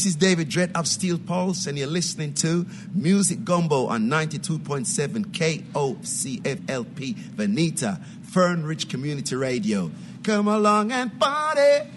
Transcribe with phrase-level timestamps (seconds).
[0.00, 5.26] This is David Dredd of Steel Pulse, and you're listening to Music Gumbo on 92.7
[5.74, 9.90] KOCFLP Veneta, Fern Ridge Community Radio.
[10.22, 11.90] Come along and party.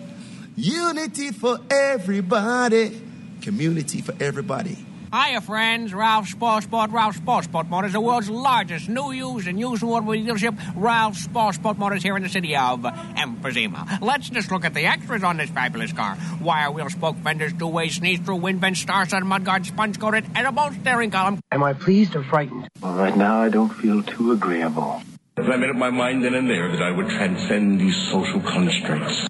[0.58, 3.02] Unity for everybody.
[3.40, 4.86] Community for everybody.
[5.14, 5.94] Hiya, friends.
[5.94, 6.92] Ralph Spoilsport.
[6.92, 10.60] Ralph Spoilsport Motors, the world's largest new used and used automobile dealership.
[10.76, 14.02] Ralph Spoilsport Motors here in the city of Emphysema.
[14.02, 16.18] Let's just look at the extras on this fabulous car.
[16.42, 20.72] Wire wheel spoke fenders, two-way sneeze through wind vents, star sun mudguard, sponge coated, edible
[20.82, 21.40] steering column.
[21.52, 22.68] Am I pleased or frightened?
[22.82, 25.00] Well, right now I don't feel too agreeable.
[25.38, 28.42] If I made up my mind then and there that I would transcend these social
[28.42, 29.28] constraints.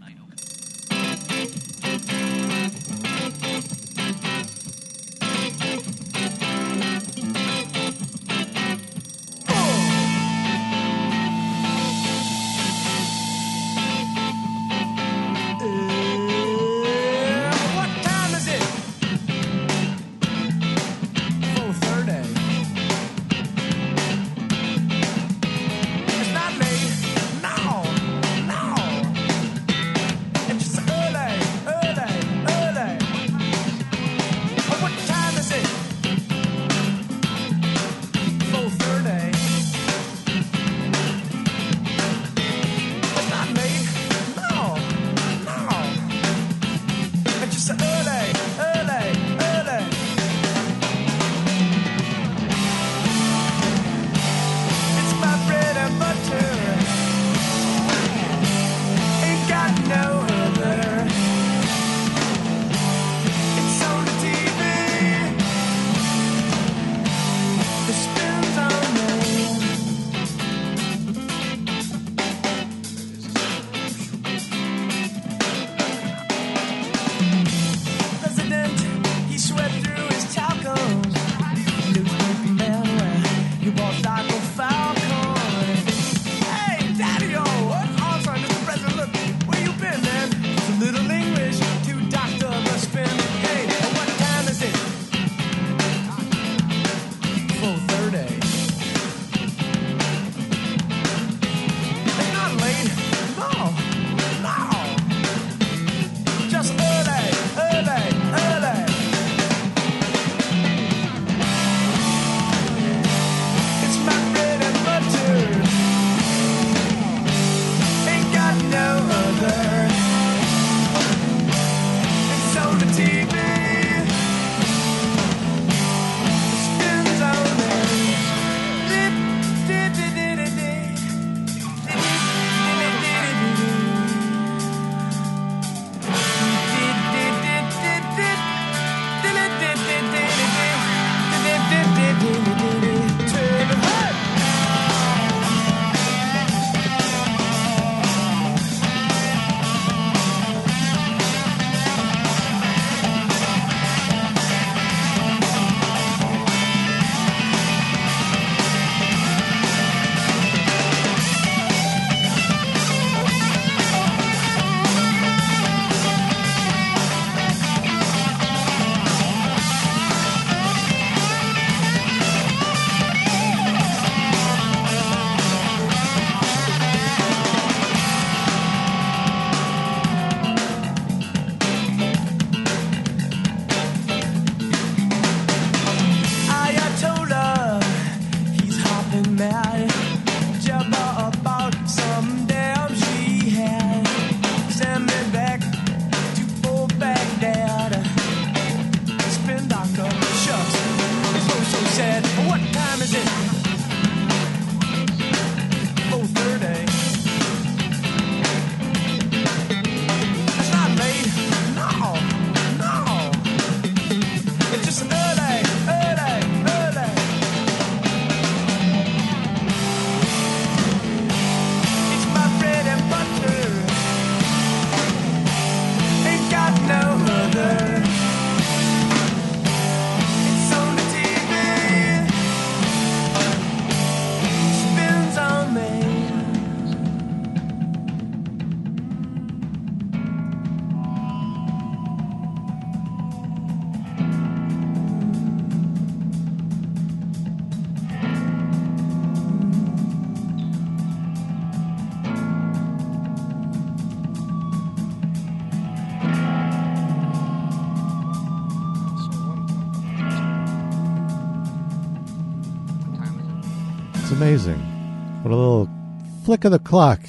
[266.64, 267.20] Of the clock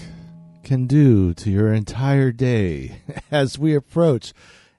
[0.62, 2.98] can do to your entire day
[3.32, 4.32] as we approach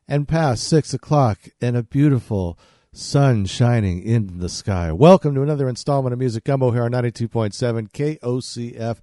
[0.07, 2.57] and pass six o'clock and a beautiful
[2.93, 4.93] sun shining in the sky.
[4.93, 8.99] Welcome to another installment of Music Gumbo here on 92.7 KOCF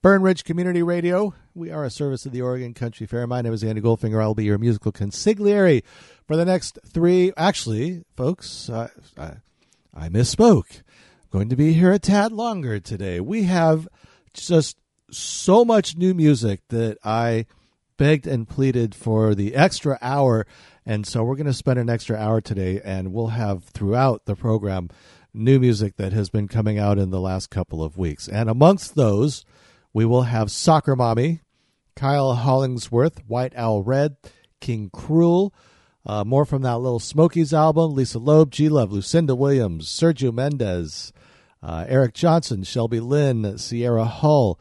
[0.00, 1.34] Fern Ridge Community Radio.
[1.54, 3.26] We are a service of the Oregon Country Fair.
[3.26, 4.22] My name is Andy Goldfinger.
[4.22, 5.82] I'll be your musical consigliere
[6.24, 7.32] for the next three.
[7.36, 9.32] Actually, folks, I, I,
[9.92, 10.82] I misspoke
[11.32, 13.18] going to be here a tad longer today.
[13.18, 13.88] We have
[14.34, 14.76] just
[15.16, 17.46] so much new music that I
[17.96, 20.46] begged and pleaded for the extra hour.
[20.84, 24.36] And so we're going to spend an extra hour today, and we'll have throughout the
[24.36, 24.90] program
[25.32, 28.28] new music that has been coming out in the last couple of weeks.
[28.28, 29.44] And amongst those,
[29.92, 31.40] we will have Soccer Mommy,
[31.96, 34.16] Kyle Hollingsworth, White Owl Red,
[34.60, 35.52] King Krule.
[36.06, 41.12] Uh, more from that Lil Smokies album, Lisa Loeb, G Love, Lucinda Williams, Sergio Mendes,
[41.62, 44.60] uh, Eric Johnson, Shelby Lynne, Sierra Hull.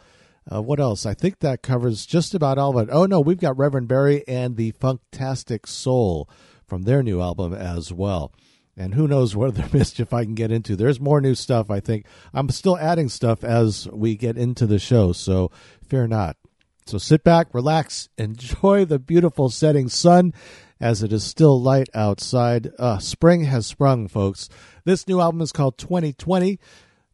[0.52, 1.06] Uh, what else?
[1.06, 2.92] I think that covers just about all of it.
[2.92, 6.30] Oh, no, we've got Reverend Barry and the Funktastic Soul
[6.68, 8.34] from their new album as well.
[8.76, 10.76] And who knows what other mischief I can get into.
[10.76, 12.06] There's more new stuff, I think.
[12.34, 15.52] I'm still adding stuff as we get into the show, so
[15.88, 16.38] fear not.
[16.86, 20.34] So sit back, relax, enjoy the beautiful setting sun
[20.82, 22.72] as it is still light outside.
[22.78, 24.50] Uh, spring has sprung, folks.
[24.84, 26.60] This new album is called 2020.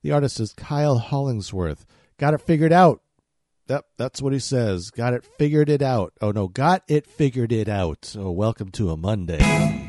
[0.02, 1.86] The artist is Kyle Hollingsworth.
[2.18, 3.02] Got it figured out.
[3.70, 4.90] Yep, that's what he says.
[4.90, 6.14] Got it figured it out.
[6.22, 8.04] Oh no, got it figured it out.
[8.04, 9.89] So welcome to a Monday.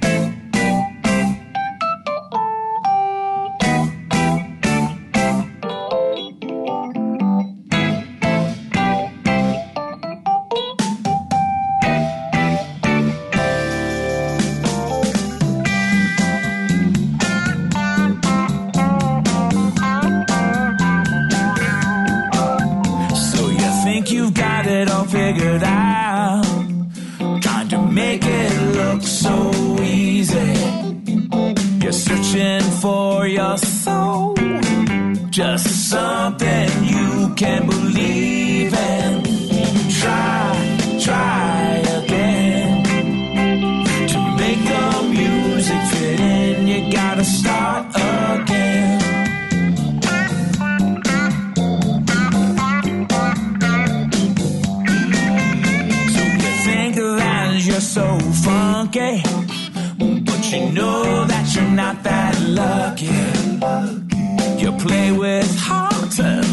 [37.41, 39.23] Can believe in.
[39.99, 42.85] Try, try again.
[44.13, 49.01] To make the music fit in, you gotta start again.
[56.15, 58.07] So you think that you're so
[58.45, 59.23] funky,
[60.29, 63.07] but you know that you're not that lucky.
[64.63, 66.50] You play with heart, and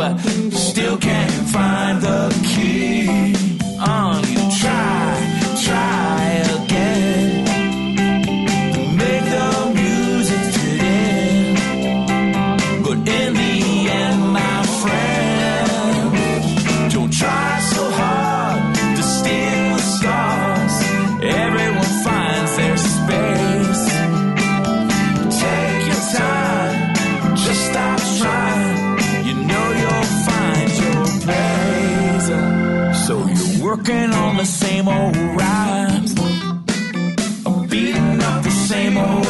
[0.00, 0.16] but
[0.50, 3.34] still can't find the key.
[3.78, 4.99] On you try, try
[33.80, 36.14] working on the same old rhymes,
[37.70, 39.29] beating up the same old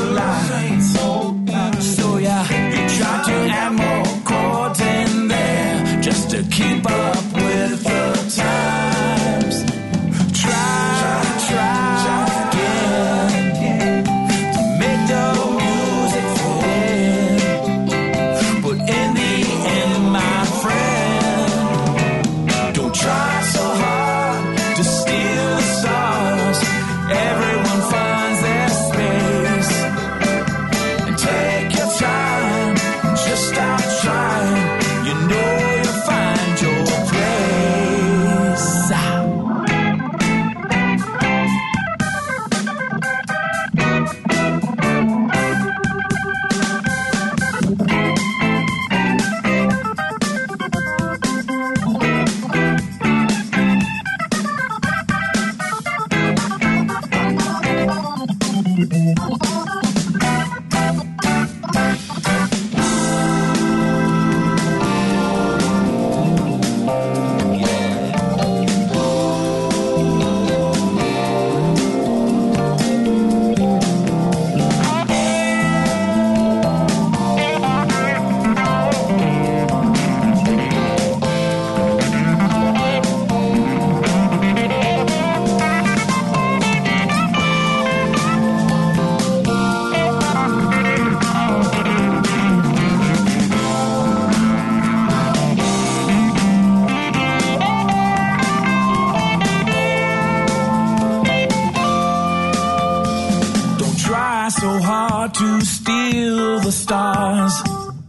[105.41, 107.55] to steal the stars.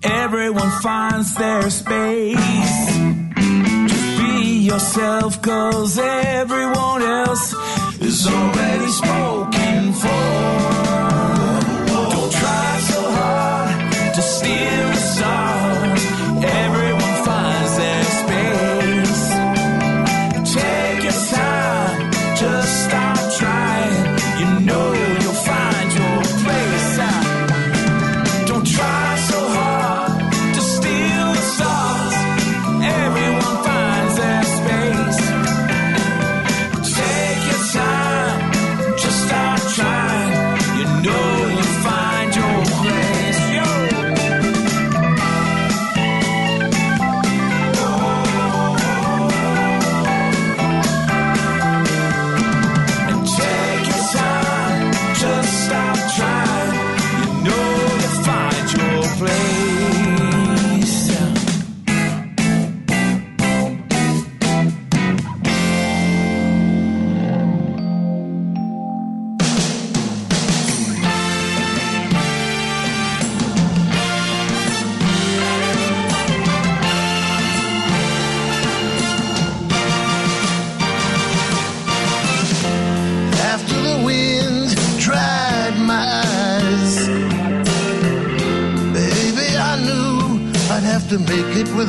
[0.03, 2.37] Everyone finds their space.
[3.91, 7.53] Just be yourself, cause everyone else
[8.01, 10.23] is already spoken for.
[11.87, 14.90] Don't try so hard to steal.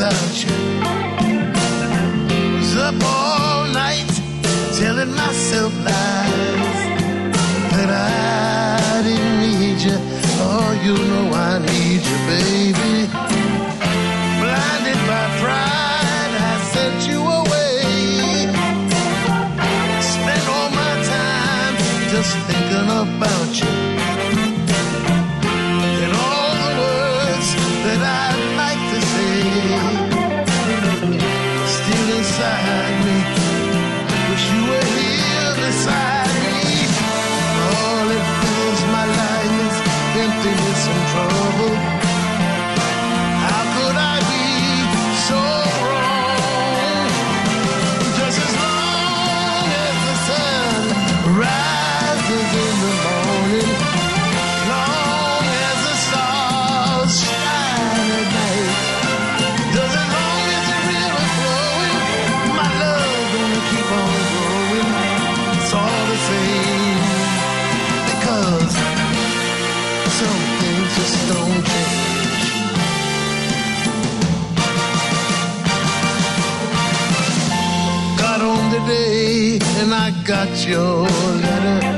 [0.03, 0.51] without you.
[2.59, 4.11] Was up all night
[4.77, 6.02] telling myself lies.
[79.95, 81.92] I got your letter.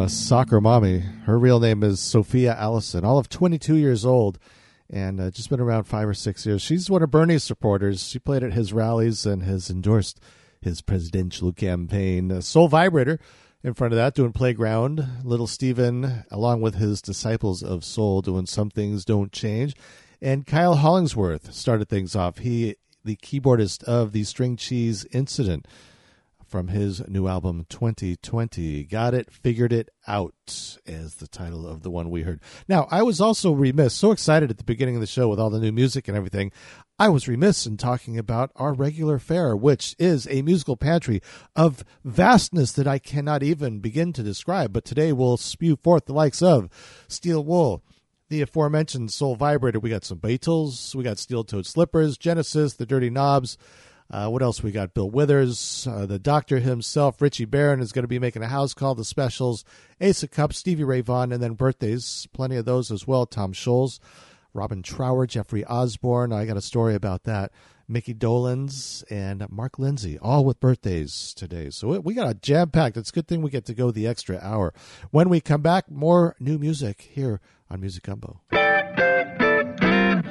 [0.00, 1.00] Uh, Soccer Mommy.
[1.00, 4.38] Her real name is Sophia Allison, all of 22 years old,
[4.88, 6.62] and uh, just been around five or six years.
[6.62, 8.08] She's one of Bernie's supporters.
[8.08, 10.18] She played at his rallies and has endorsed
[10.62, 12.40] his presidential campaign.
[12.40, 13.20] Soul Vibrator
[13.62, 15.06] in front of that doing Playground.
[15.22, 19.74] Little Steven, along with his Disciples of Soul, doing Some Things Don't Change.
[20.22, 22.38] And Kyle Hollingsworth started things off.
[22.38, 25.66] He, the keyboardist of the String Cheese Incident
[26.50, 28.84] from his new album 2020.
[28.84, 30.34] Got it, figured it out,
[30.84, 32.40] is the title of the one we heard.
[32.66, 35.48] Now, I was also remiss, so excited at the beginning of the show with all
[35.48, 36.50] the new music and everything.
[36.98, 41.22] I was remiss in talking about our regular fare, which is a musical pantry
[41.54, 44.72] of vastness that I cannot even begin to describe.
[44.72, 46.68] But today we'll spew forth the likes of
[47.06, 47.84] Steel Wool,
[48.28, 49.78] the aforementioned Soul Vibrator.
[49.78, 53.56] We got some Beatles, we got Steel Toed Slippers, Genesis, The Dirty Knobs.
[54.10, 54.92] Uh, what else we got?
[54.92, 58.74] Bill Withers, uh, the Doctor himself, Richie Barron is going to be making a house
[58.74, 58.94] call.
[58.96, 59.64] The Specials,
[60.00, 63.24] Ace of Cups, Stevie Ray Vaughan, and then birthdays, plenty of those as well.
[63.24, 64.00] Tom Scholz,
[64.52, 66.32] Robin Trower, Jeffrey Osborne.
[66.32, 67.52] I got a story about that.
[67.86, 71.70] Mickey Dolenz and Mark Lindsay, all with birthdays today.
[71.70, 72.96] So we got a jam packed.
[72.96, 74.72] It's a good thing we get to go the extra hour.
[75.10, 78.40] When we come back, more new music here on Music Gumbo.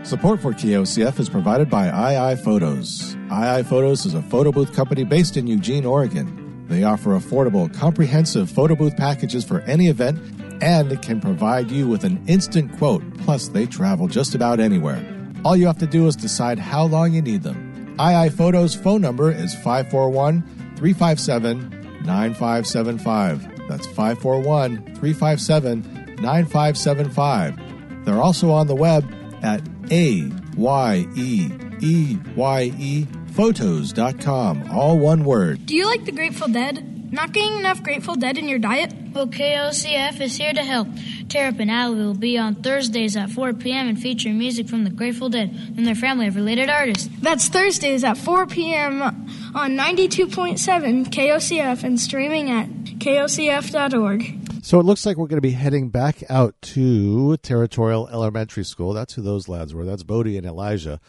[0.09, 1.85] Support for KOCF is provided by
[2.31, 3.15] II Photos.
[3.31, 6.65] II Photos is a photo booth company based in Eugene, Oregon.
[6.67, 10.17] They offer affordable, comprehensive photo booth packages for any event
[10.63, 13.03] and can provide you with an instant quote.
[13.19, 14.99] Plus, they travel just about anywhere.
[15.45, 17.95] All you have to do is decide how long you need them.
[18.01, 20.41] II Photos phone number is 541
[20.75, 21.69] 357
[22.03, 23.67] 9575.
[23.69, 28.05] That's 541 357 9575.
[28.05, 29.05] They're also on the web
[29.43, 31.49] at A Y E
[31.81, 34.69] E Y E photos.com.
[34.71, 35.65] All one word.
[35.65, 37.11] Do you like the Grateful Dead?
[37.11, 38.93] Not getting enough Grateful Dead in your diet?
[39.13, 40.87] Well, KOCF is here to help.
[41.27, 43.87] Terrapin Alley will be on Thursdays at 4 p.m.
[43.87, 47.09] and feature music from the Grateful Dead and their family of related artists.
[47.21, 49.01] That's Thursdays at 4 p.m.
[49.01, 52.67] on 92.7 KOCF and streaming at
[52.99, 54.48] kocf.org.
[54.61, 58.91] So it looks like we're going to be heading back out to Territorial Elementary School.
[58.91, 59.85] That's who those lads were.
[59.85, 60.99] That's Bodie and Elijah.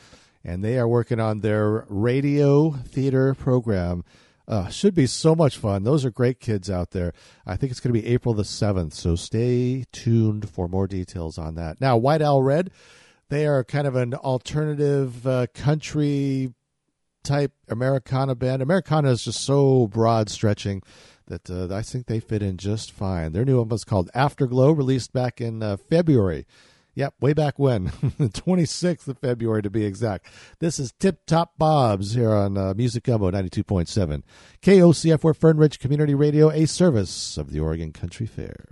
[0.45, 4.05] And they are working on their radio theater program.
[4.47, 5.83] Uh, should be so much fun.
[5.83, 7.13] Those are great kids out there.
[7.45, 8.93] I think it's going to be April the 7th.
[8.93, 11.81] So stay tuned for more details on that.
[11.81, 12.71] Now, White Owl Red,
[13.31, 16.55] they are kind of an alternative uh, country
[17.25, 18.63] type Americana band.
[18.63, 20.83] Americana is just so broad stretching
[21.31, 23.33] that uh, I think they fit in just fine.
[23.33, 26.47] Their new album is called Afterglow, released back in uh, February.
[26.95, 27.85] Yep, way back when,
[28.19, 30.27] the 26th of February to be exact.
[30.59, 34.23] This is Tip Top Bobs here on uh, Music Gumbo 92.7.
[34.61, 38.67] KOCF, where Fern Ridge Community Radio, a service of the Oregon Country Fair.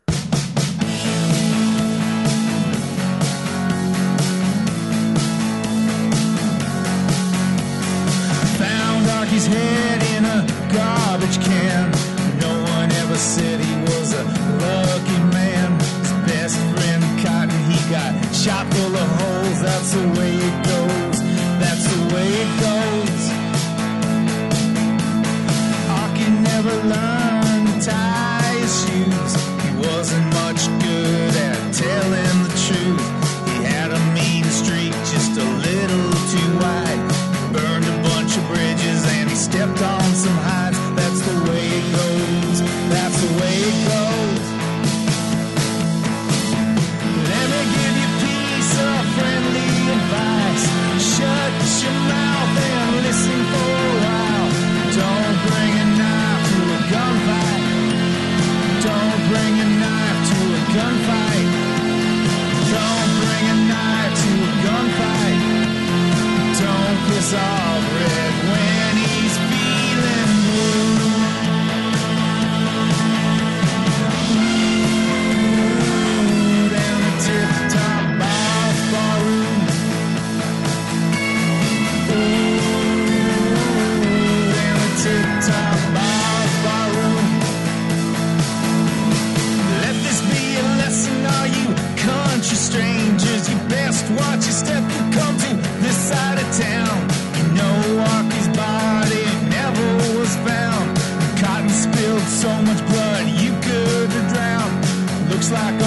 [8.59, 9.88] Found Arky's head
[13.19, 15.79] said he was a lucky man.
[15.81, 19.61] His best friend Cotton, he got shot full of holes.
[19.61, 20.78] That's the way it goes.
[92.69, 93.49] Strangers.
[93.49, 96.98] You best watch your step you come to this side of town.
[102.38, 104.70] So much blood you could drown.
[105.29, 105.78] Looks like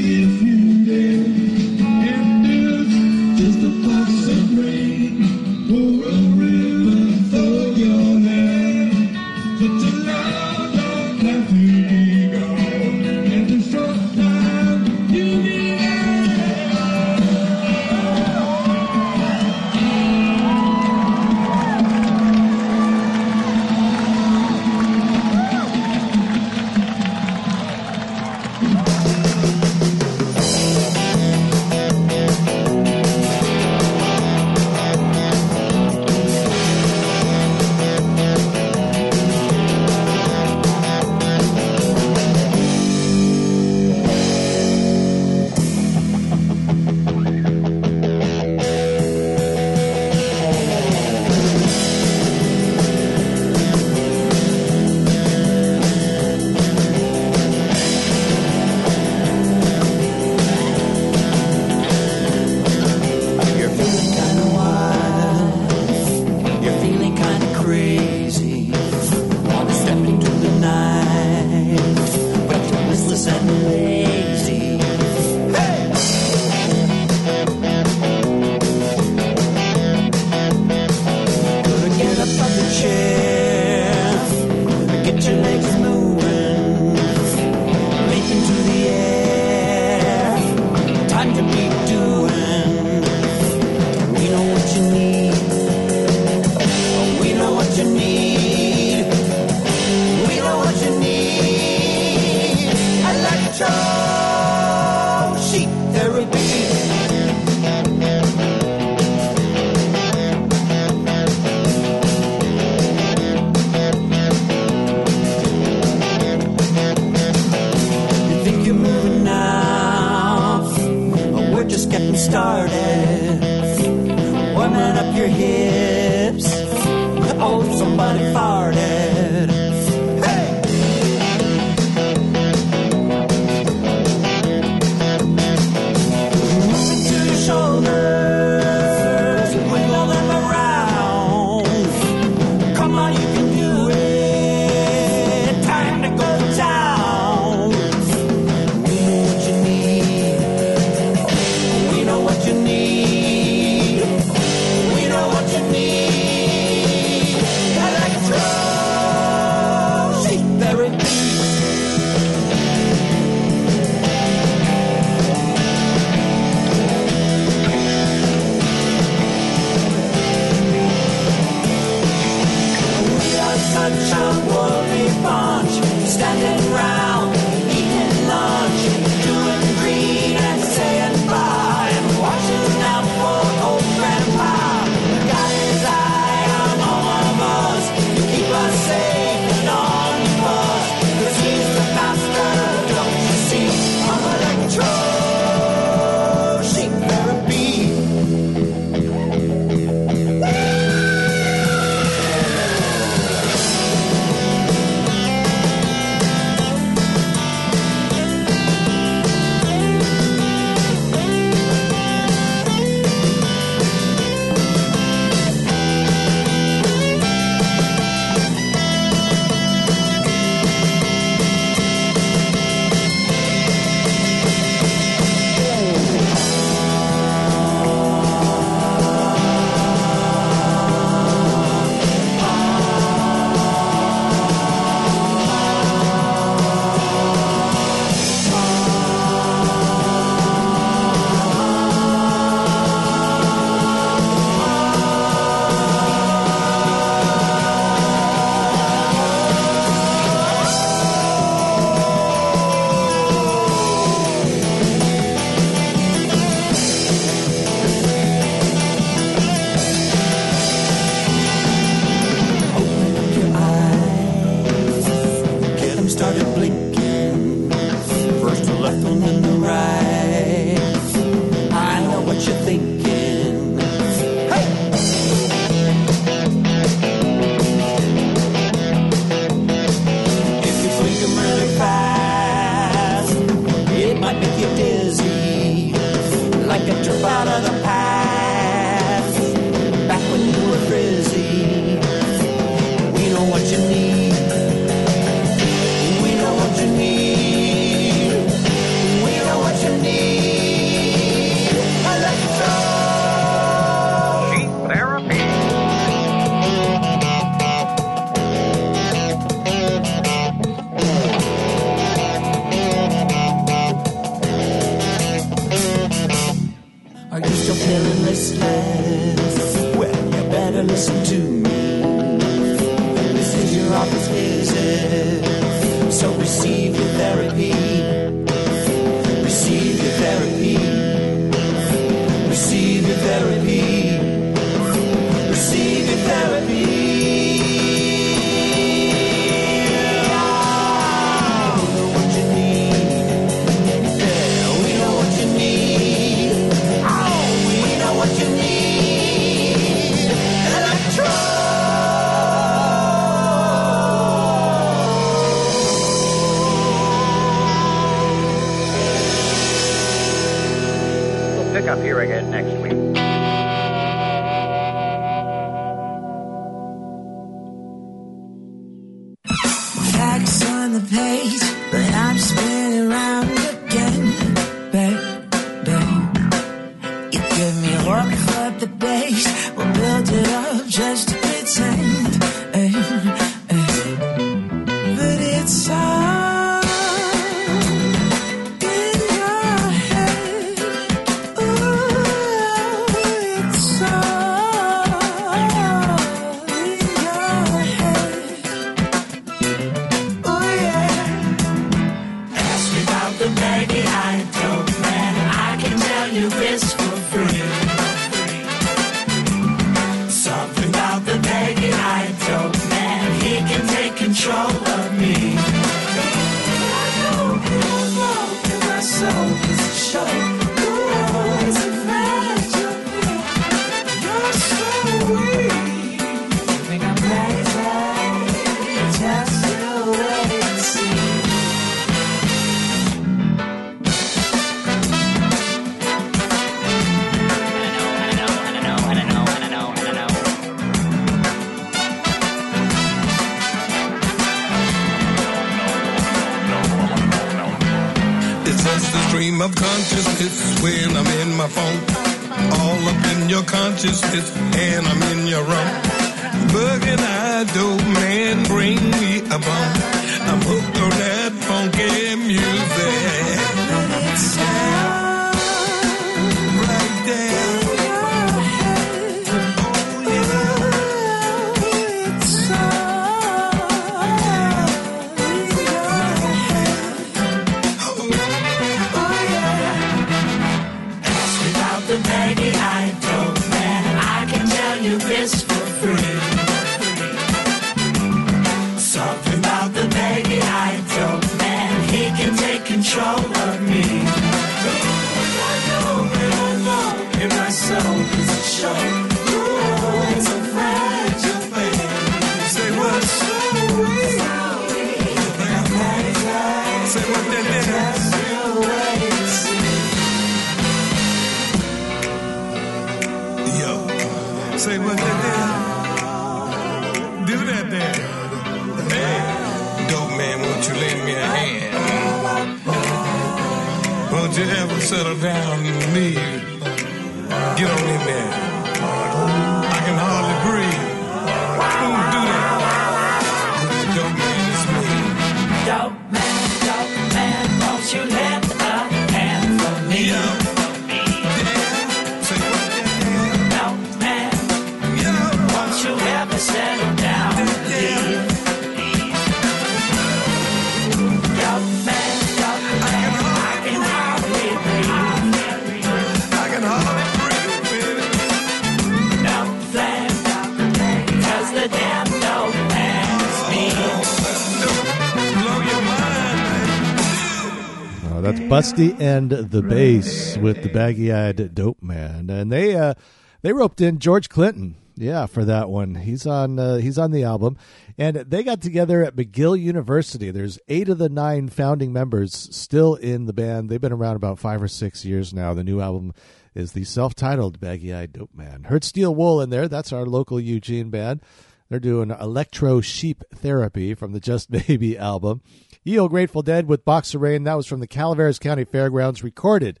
[568.48, 573.12] that's Busty and the Bass with the baggy-eyed dope man, and they uh,
[573.60, 576.14] they roped in George Clinton, yeah, for that one.
[576.14, 577.76] He's on uh, he's on the album,
[578.16, 580.50] and they got together at McGill University.
[580.50, 583.90] There's eight of the nine founding members still in the band.
[583.90, 585.74] They've been around about five or six years now.
[585.74, 586.32] The new album
[586.74, 588.84] is the self-titled Baggy-eyed Dope Man.
[588.84, 589.88] Heard Steel Wool in there.
[589.88, 591.42] That's our local Eugene band.
[591.90, 595.60] They're doing Electro Sheep Therapy from the Just Baby album.
[596.08, 597.64] Eel Grateful Dead with Box of Rain.
[597.64, 600.00] That was from the Calaveras County Fairgrounds, recorded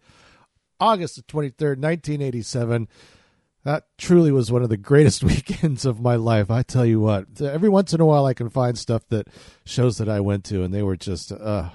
[0.80, 2.88] August the 23rd, 1987.
[3.64, 6.50] That truly was one of the greatest weekends of my life.
[6.50, 9.28] I tell you what, every once in a while I can find stuff that
[9.66, 11.68] shows that I went to, and they were just uh,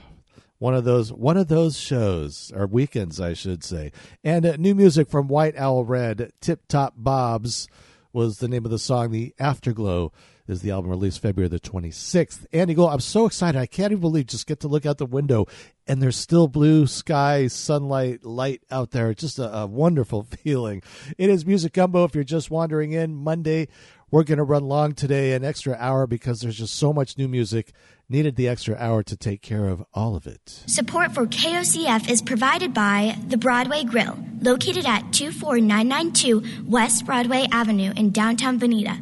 [0.57, 3.91] one of those one of those shows or weekends, I should say.
[4.23, 7.67] And uh, new music from White Owl Red, Tip Top Bobs
[8.11, 9.11] was the name of the song.
[9.11, 10.11] The Afterglow
[10.47, 12.45] is the album released February the 26th.
[12.51, 13.59] Andy Gold, I'm so excited.
[13.59, 15.47] I can't even believe just get to look out the window
[15.87, 19.09] and there's still blue sky, sunlight, light out there.
[19.09, 20.81] It's just a, a wonderful feeling.
[21.17, 22.03] It is Music Gumbo.
[22.03, 23.67] If you're just wandering in Monday,
[24.11, 27.27] we're going to run long today, an extra hour because there's just so much new
[27.27, 27.73] music.
[28.09, 30.63] Needed the extra hour to take care of all of it.
[30.67, 37.93] Support for KOCF is provided by the Broadway Grill, located at 24992 West Broadway Avenue
[37.95, 38.99] in downtown Veneta.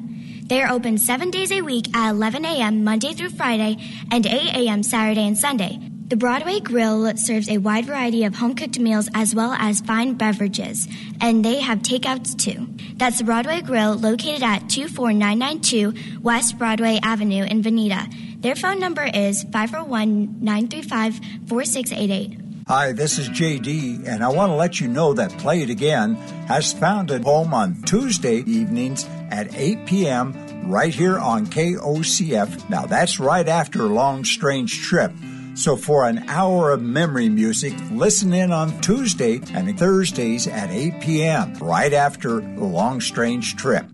[0.52, 2.84] They are open seven days a week at 11 a.m.
[2.84, 3.78] Monday through Friday
[4.12, 4.84] and 8 a.m.
[4.84, 5.80] Saturday and Sunday.
[6.10, 10.16] The Broadway Grill serves a wide variety of home cooked meals as well as fine
[10.16, 10.90] beverages,
[11.22, 12.68] and they have takeouts too.
[12.98, 18.42] That's the Broadway Grill located at 24992 West Broadway Avenue in Veneta.
[18.42, 21.16] Their phone number is 501 935
[21.48, 22.51] 4688.
[22.68, 26.14] Hi, this is JD, and I want to let you know that Play It Again
[26.48, 30.70] has found a home on Tuesday evenings at 8 p.m.
[30.70, 32.70] right here on KOCF.
[32.70, 35.12] Now, that's right after a long, strange trip.
[35.56, 41.02] So, for an hour of memory music, listen in on Tuesday and Thursdays at 8
[41.02, 43.86] p.m., right after the long, strange trip.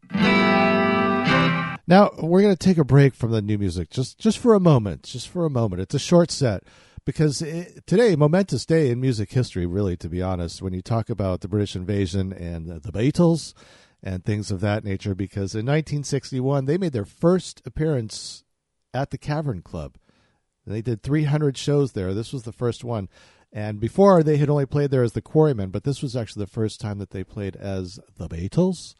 [1.90, 4.60] Now we're going to take a break from the new music just just for a
[4.60, 5.82] moment, just for a moment.
[5.82, 6.66] It's a short set
[7.08, 11.10] because it, today momentous day in music history really to be honest when you talk
[11.10, 13.54] about the British invasion and the, the Beatles
[14.04, 18.44] and things of that nature because in 1961 they made their first appearance
[18.94, 19.96] at the Cavern Club.
[20.66, 22.14] They did 300 shows there.
[22.14, 23.08] This was the first one.
[23.54, 26.52] And before they had only played there as the Quarrymen, but this was actually the
[26.52, 28.96] first time that they played as the Beatles.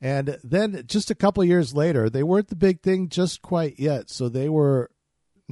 [0.00, 4.10] And then just a couple years later, they weren't the big thing just quite yet.
[4.10, 4.91] So they were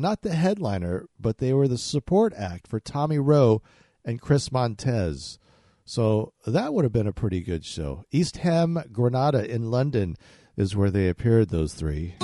[0.00, 3.62] not the headliner, but they were the support act for Tommy Roe
[4.04, 5.38] and Chris Montez.
[5.84, 8.04] So that would have been a pretty good show.
[8.10, 10.16] East Ham, Granada in London
[10.56, 12.14] is where they appeared, those three.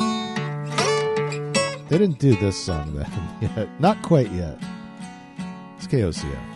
[1.88, 3.10] They didn't do this song then
[3.56, 3.80] yet.
[3.80, 4.58] Not quite yet.
[5.76, 6.55] It's KOCF.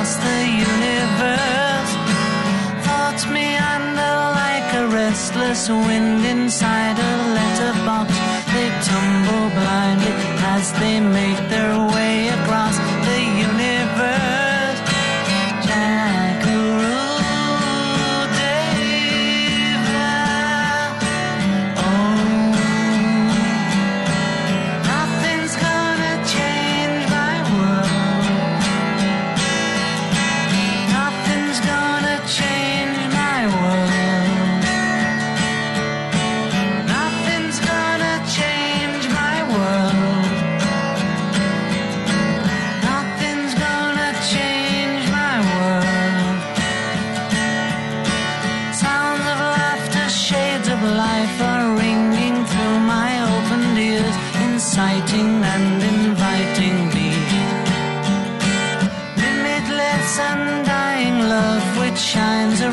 [0.00, 1.92] across the universe.
[2.86, 8.08] Thoughts meander like a restless wind inside a letterbox.
[8.54, 10.14] They tumble blindly
[10.54, 11.99] as they make their way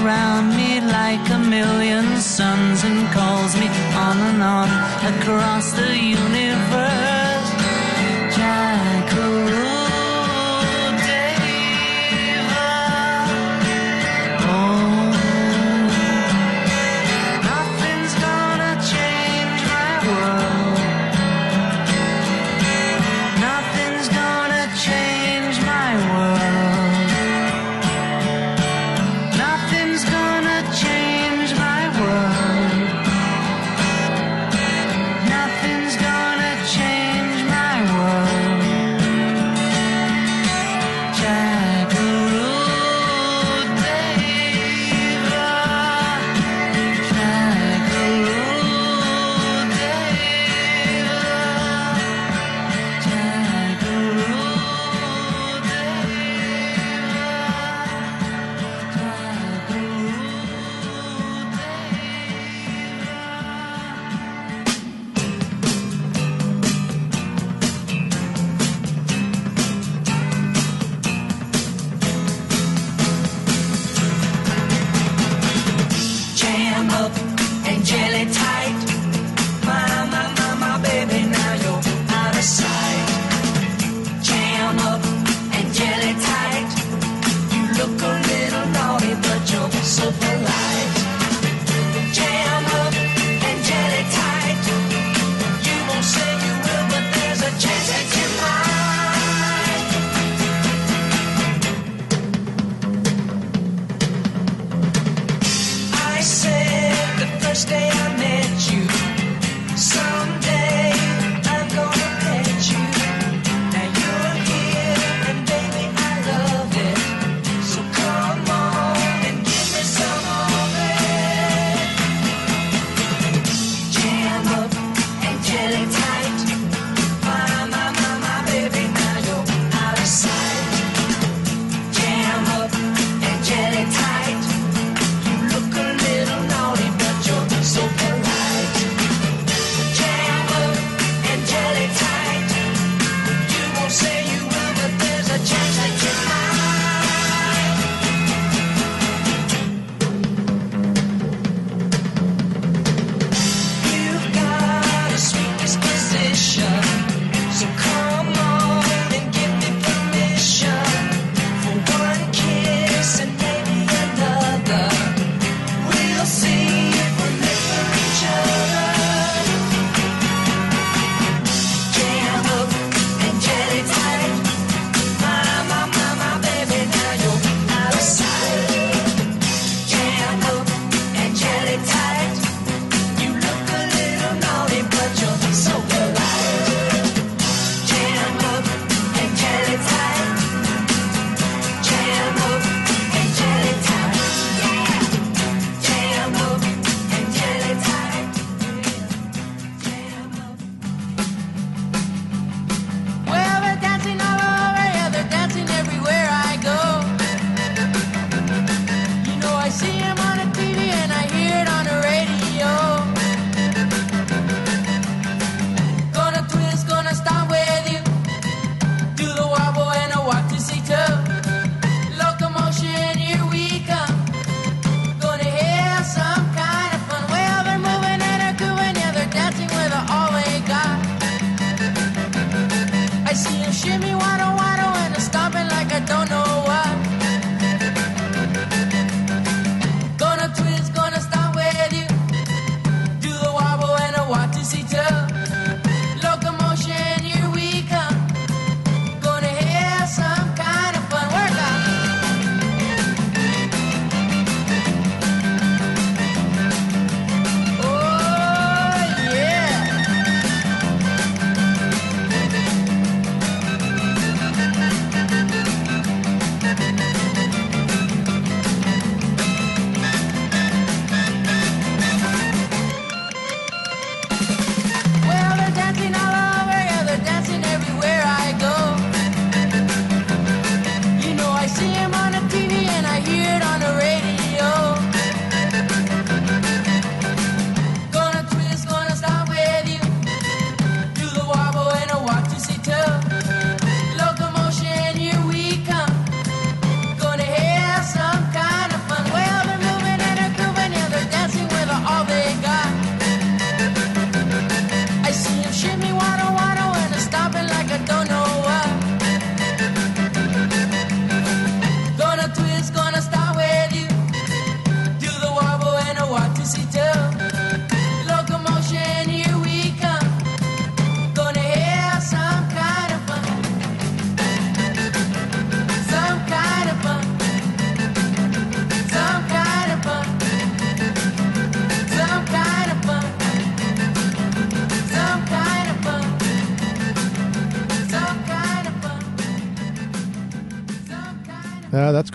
[0.03, 3.67] around me like a million suns and calls me
[4.07, 4.69] on and on
[5.13, 6.06] across the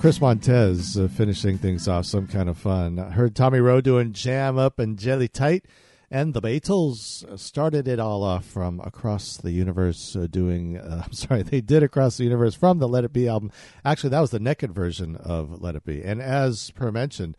[0.03, 2.07] Chris Montez uh, finishing things off.
[2.07, 2.99] Some kind of fun.
[2.99, 5.65] I heard Tommy Roe doing Jam Up and Jelly Tight.
[6.11, 11.13] And the Beatles started it all off from Across the Universe, uh, doing, uh, I'm
[11.13, 13.53] sorry, they did Across the Universe from the Let It Be album.
[13.85, 16.03] Actually, that was the naked version of Let It Be.
[16.03, 17.37] And as per mentioned,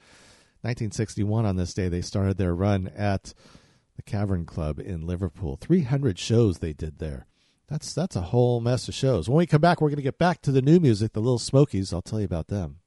[0.61, 3.33] 1961 on this day, they started their run at
[3.97, 5.57] the Cavern Club in Liverpool.
[5.59, 7.27] 300 shows they did there.
[7.73, 9.27] That's that's a whole mess of shows.
[9.27, 11.39] When we come back, we're going to get back to the new music, the Lil
[11.39, 11.91] Smokies.
[11.91, 12.77] I'll tell you about them.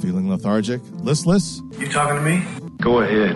[0.00, 0.80] Feeling lethargic?
[1.02, 1.60] Listless?
[1.80, 2.44] You talking to me?
[2.80, 3.34] Go ahead.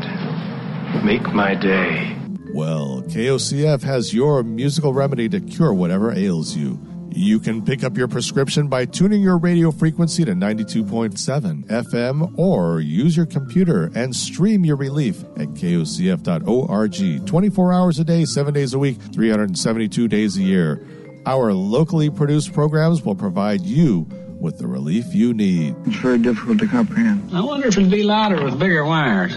[1.05, 2.17] Make my day.
[2.55, 6.79] Well, KOCF has your musical remedy to cure whatever ails you.
[7.17, 12.81] You can pick up your prescription by tuning your radio frequency to 92.7 FM or
[12.81, 18.75] use your computer and stream your relief at kocf.org 24 hours a day, 7 days
[18.75, 20.85] a week, 372 days a year.
[21.25, 24.09] Our locally produced programs will provide you
[24.41, 25.77] with the relief you need.
[25.87, 27.31] It's very difficult to comprehend.
[27.33, 29.37] I wonder if it'd be louder with bigger wires.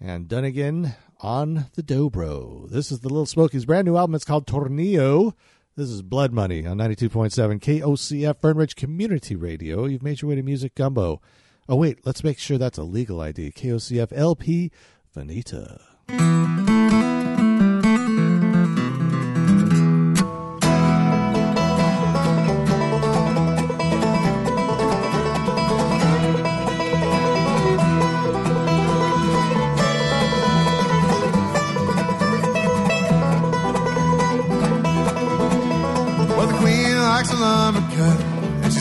[0.00, 2.70] and Dunnigan on the dobro.
[2.70, 4.14] This is the Lil Smokies' brand new album.
[4.14, 5.34] It's called Tornillo.
[5.78, 9.84] This is Blood Money on 92.7 KOCF Fern Ridge Community Radio.
[9.84, 11.22] You've made your way to Music Gumbo.
[11.68, 13.52] Oh, wait, let's make sure that's a legal ID.
[13.52, 14.72] KOCF LP
[15.16, 16.67] Veneta.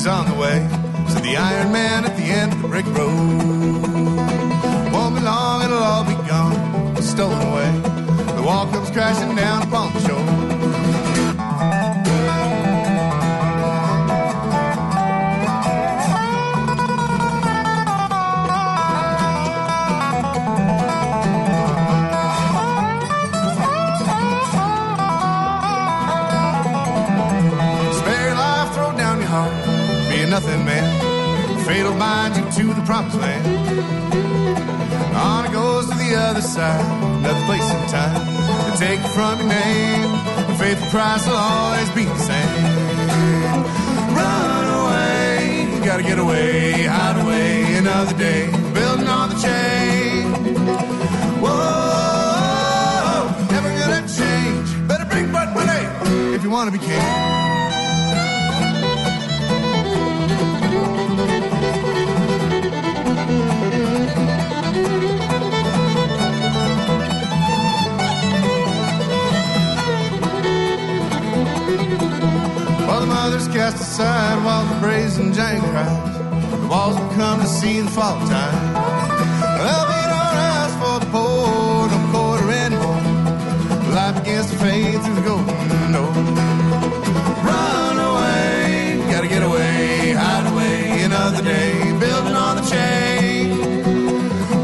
[0.07, 0.67] On the way.
[1.09, 3.07] So the Iron Man at the end of the brick road.
[4.93, 7.71] Won't be long, it'll all be gone, stolen away.
[8.35, 10.46] The wall comes crashing down upon the shore.
[30.39, 31.65] Nothing man.
[31.65, 33.43] Fate'll bind you to the promised land.
[35.15, 36.85] On it goes to the other side,
[37.21, 38.21] another place in time
[38.71, 40.11] to take it from your name.
[40.49, 42.51] The faithful price will always be the same.
[44.19, 50.23] Run away, you gotta get away, hide away another day, building on the chain.
[51.43, 53.23] Whoa,
[53.53, 54.87] never gonna change.
[54.87, 55.83] Better bring butt money
[56.35, 57.46] if you wanna be king.
[73.99, 76.19] Aside while the brazen giant cries,
[76.51, 78.73] the walls will come to see the fall time.
[79.57, 83.01] There'll be no house for the poor, no quarter anymore.
[83.95, 86.13] Life begins to fade through the golden door.
[87.49, 93.57] Run away, gotta get away, hide away another day, building on the chain.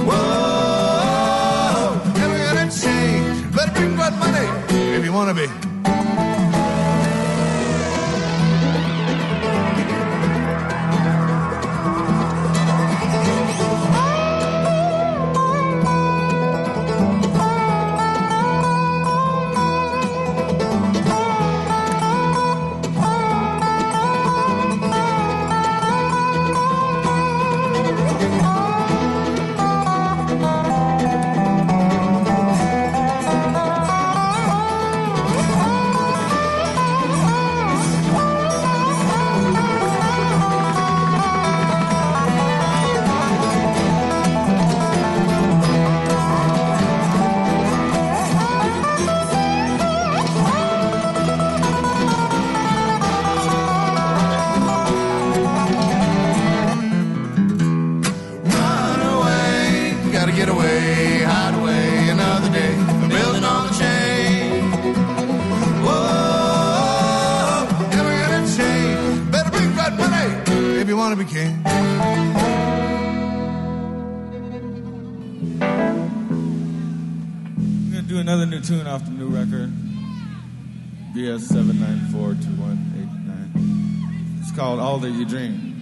[0.08, 3.52] Whoa, never gonna change.
[3.56, 4.48] Better bring what money
[4.96, 5.73] if you wanna be.
[71.04, 71.62] Wanna be king.
[77.58, 79.70] I'm gonna do another new tune off the new record.
[81.14, 84.40] BS seven nine four two one eight nine.
[84.42, 85.73] It's called All That You Dream.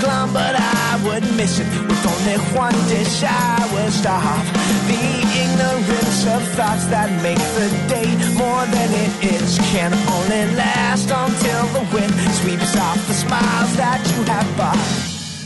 [0.00, 4.46] Glum, but I would miss it with only one dish I would starve.
[4.86, 5.02] The
[5.42, 11.62] ignorance of thoughts that make the day more than it is can only last until
[11.74, 14.76] the wind sweeps off the smiles that you have bought.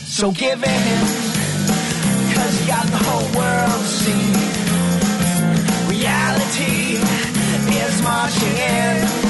[0.04, 0.98] So give in,
[2.34, 4.26] cause you got the whole world to see.
[5.88, 6.98] Reality
[7.80, 9.25] is marching in.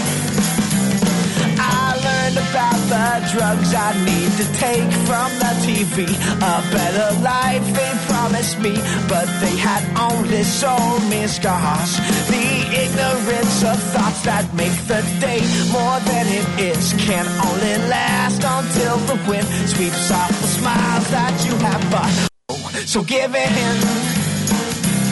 [2.57, 6.09] About the drugs I need to take from the TV.
[6.41, 8.73] A better life they promised me,
[9.13, 12.01] but they had only sold me scars.
[12.33, 18.41] The ignorance of thoughts that make the day more than it is can only last
[18.41, 22.17] until the wind sweeps off the smiles that you have bought.
[22.89, 23.77] So give it in.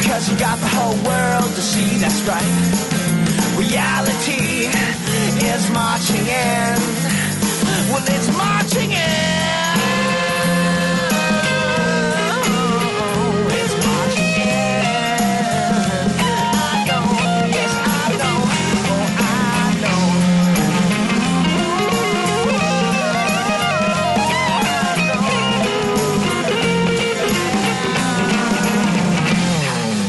[0.09, 3.05] Cause you got the whole world to see, that's right.
[3.61, 4.73] Reality
[5.45, 6.74] is marching in.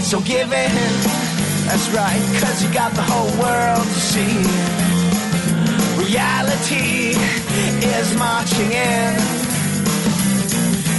[0.06, 0.72] So give in,
[1.66, 4.75] that's right, cause you got the whole world to see.
[6.16, 7.12] Reality
[7.84, 9.16] is marching in.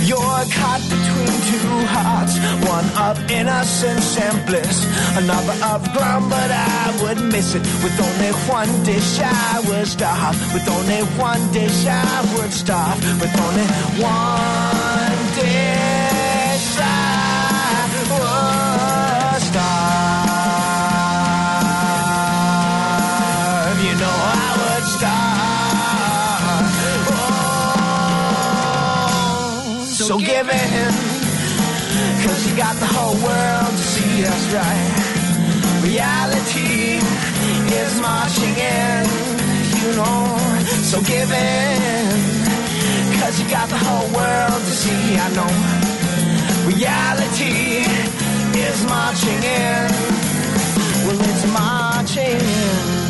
[0.05, 2.37] You're caught between two hearts,
[2.69, 4.85] one of innocence and bliss,
[5.17, 7.63] another of glum, but I would miss it.
[7.83, 10.37] With only one dish, I would starve.
[10.53, 13.01] With only one dish, I would starve.
[13.19, 13.67] With only
[14.05, 14.86] one
[30.07, 30.93] so give in,
[32.23, 35.83] cause you got the whole world to see, that's right.
[35.83, 37.03] Reality
[37.75, 39.03] is marching in,
[39.83, 40.39] you know.
[40.87, 42.07] So give in,
[43.19, 45.51] cause you got the whole world to see, I know.
[46.71, 47.83] Reality
[48.57, 49.91] is marching in.
[51.05, 53.06] Well, it's marching in.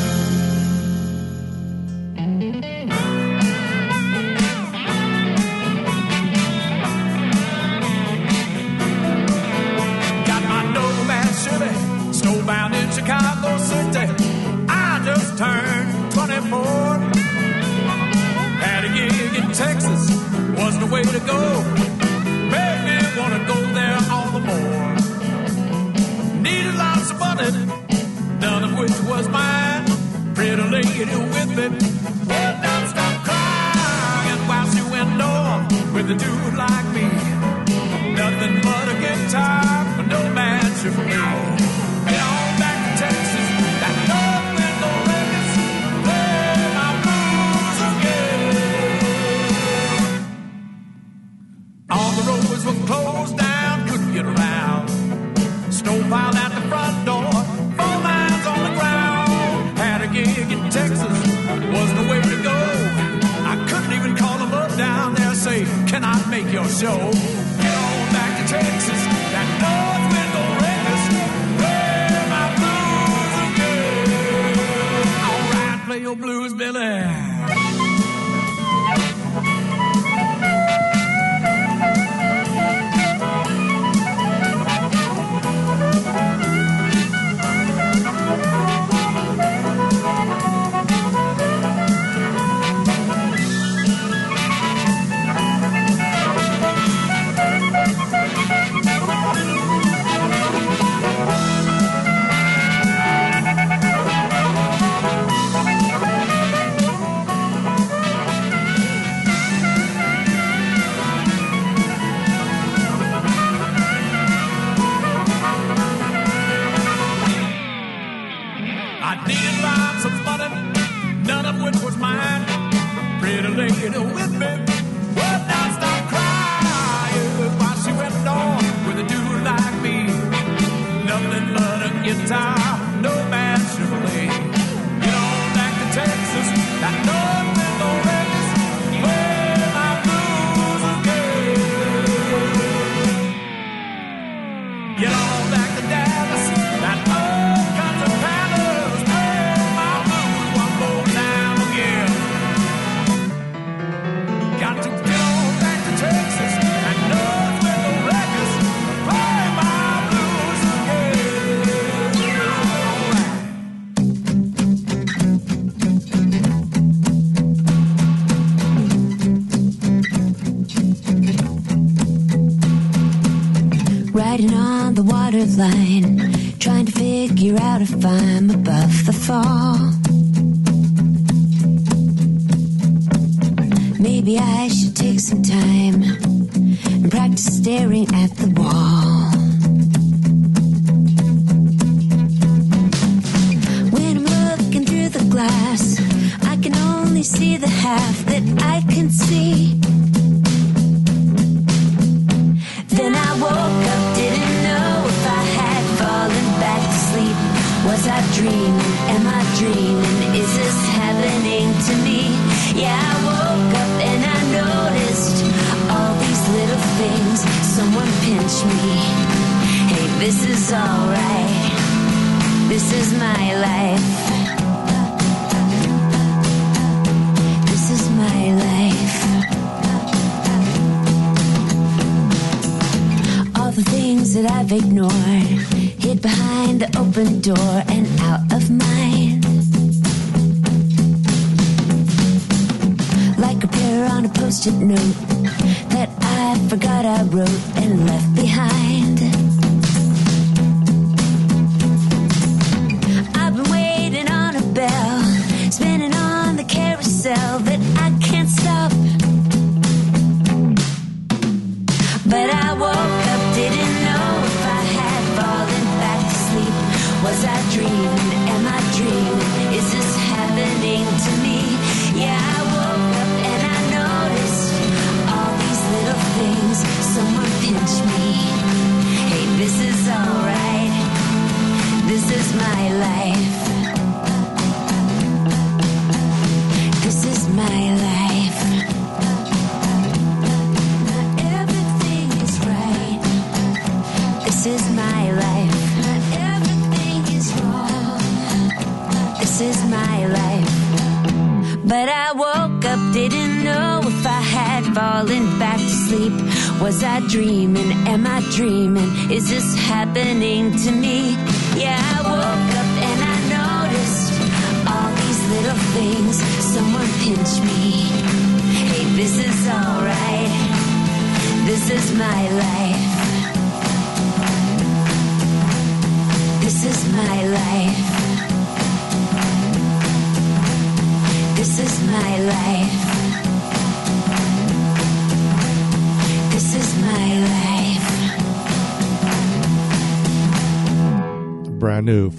[13.66, 14.06] City.
[14.68, 16.62] I just turned 24.
[18.62, 20.02] Had a gig in Texas,
[20.58, 21.40] was the way to go.
[22.54, 24.94] Made me wanna go there all the more.
[26.44, 27.50] Needed lots of money,
[28.40, 29.84] none of which was mine.
[30.34, 31.66] Pretty lady with me,
[32.30, 37.06] would not stop crying while she went on with a dude like me.
[38.14, 41.65] Nothing but a guitar, but no match for me.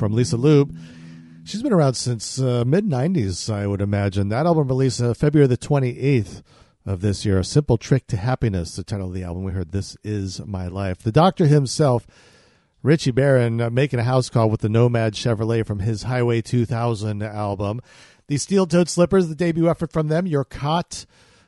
[0.07, 0.73] from Lisa Loeb.
[1.43, 4.29] She's been around since uh, mid 90s, I would imagine.
[4.29, 6.43] That album released uh, February the 28th
[6.85, 7.39] of this year.
[7.39, 9.43] A Simple Trick to Happiness, the title of the album.
[9.43, 10.99] We heard This Is My Life.
[10.99, 12.07] The doctor himself,
[12.84, 17.21] Richie Barron, uh, making a house call with the Nomad Chevrolet from his Highway 2000
[17.21, 17.81] album.
[18.27, 20.25] The Steel Toed Slippers, the debut effort from them.
[20.25, 21.05] You're Caught.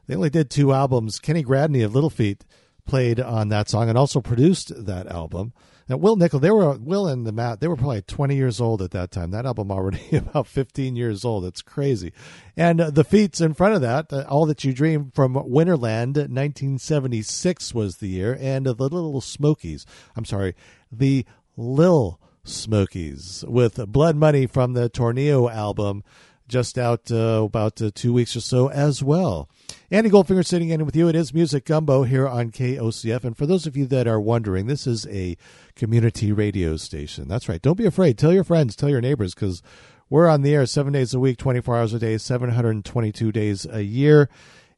[0.08, 1.20] They only did two albums.
[1.20, 2.44] Kenny Gradney of Little Feat
[2.86, 5.54] played on that song and also produced that album.
[5.90, 8.84] And Will Nickel, they were Will and the Matt, they were probably 20 years old
[8.84, 9.32] at that time.
[9.32, 11.44] That album already about 15 years old.
[11.46, 12.14] It's crazy.
[12.56, 16.16] And uh, the feats in front of that, uh, All That You Dream from Winterland,
[16.16, 19.88] 1976 was the year, and uh, the Little Smokies.
[20.16, 20.56] I'm sorry,
[20.92, 21.26] the
[21.58, 26.04] Lil Smokies with Blood Money from the Tornillo album,
[26.48, 29.50] just out uh, about uh, two weeks or so as well.
[29.92, 31.08] Andy Goldfinger sitting in with you.
[31.08, 33.24] It is Music Gumbo here on KOCF.
[33.24, 35.36] And for those of you that are wondering, this is a
[35.76, 37.28] community radio station.
[37.28, 37.60] That's right.
[37.60, 38.16] Don't be afraid.
[38.16, 39.64] Tell your friends, tell your neighbors, because
[40.08, 43.82] we're on the air seven days a week, 24 hours a day, 722 days a
[43.82, 44.30] year.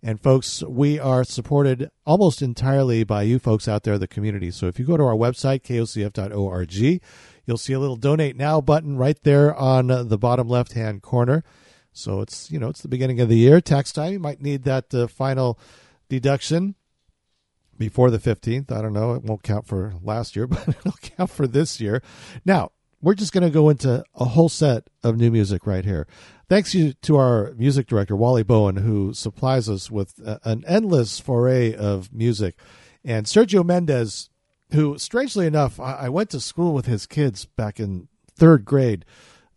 [0.02, 4.50] And folks, we are supported almost entirely by you folks out there, the community.
[4.50, 7.02] So if you go to our website, kocf.org,
[7.46, 11.44] you'll see a little donate now button right there on the bottom left hand corner.
[11.94, 14.14] So it's you know it's the beginning of the year, tax time.
[14.14, 15.60] You might need that uh, final
[16.10, 16.76] deduction
[17.78, 18.72] before the fifteenth.
[18.72, 19.14] I don't know.
[19.14, 22.02] It won't count for last year, but it'll count for this year.
[22.46, 26.08] Now we're just going to go into a whole set of new music right here.
[26.48, 31.74] Thanks to our music director Wally Bowen, who supplies us with a, an endless foray
[31.74, 32.58] of music,
[33.04, 34.30] and Sergio Mendes,
[34.72, 39.06] who strangely enough I went to school with his kids back in third grade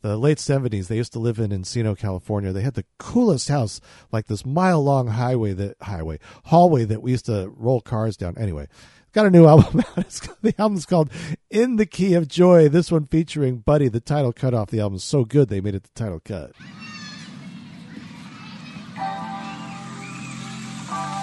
[0.08, 2.52] the late 70s they used to live in encino california.
[2.52, 3.80] They had the coolest house
[4.12, 8.36] like this mile long highway that highway hallway that we used to roll cars down.
[8.36, 8.68] Anyway
[9.12, 10.28] got a new album out.
[10.42, 11.10] The album's called
[11.50, 12.68] in the key of joy.
[12.68, 13.88] This one featuring buddy.
[13.88, 16.52] The title cut off the album's so good they made it the title cut.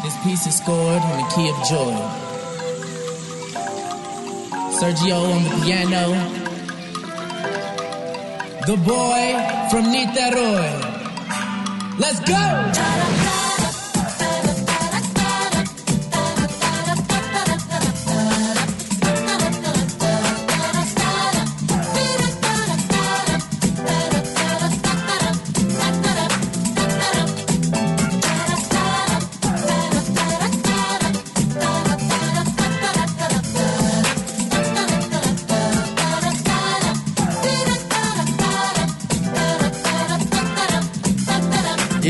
[0.03, 2.31] This piece is scored in the key of joy.
[4.73, 6.50] Sergio on the piano.
[8.63, 10.69] The boy from Niterói.
[11.97, 13.40] Let's go!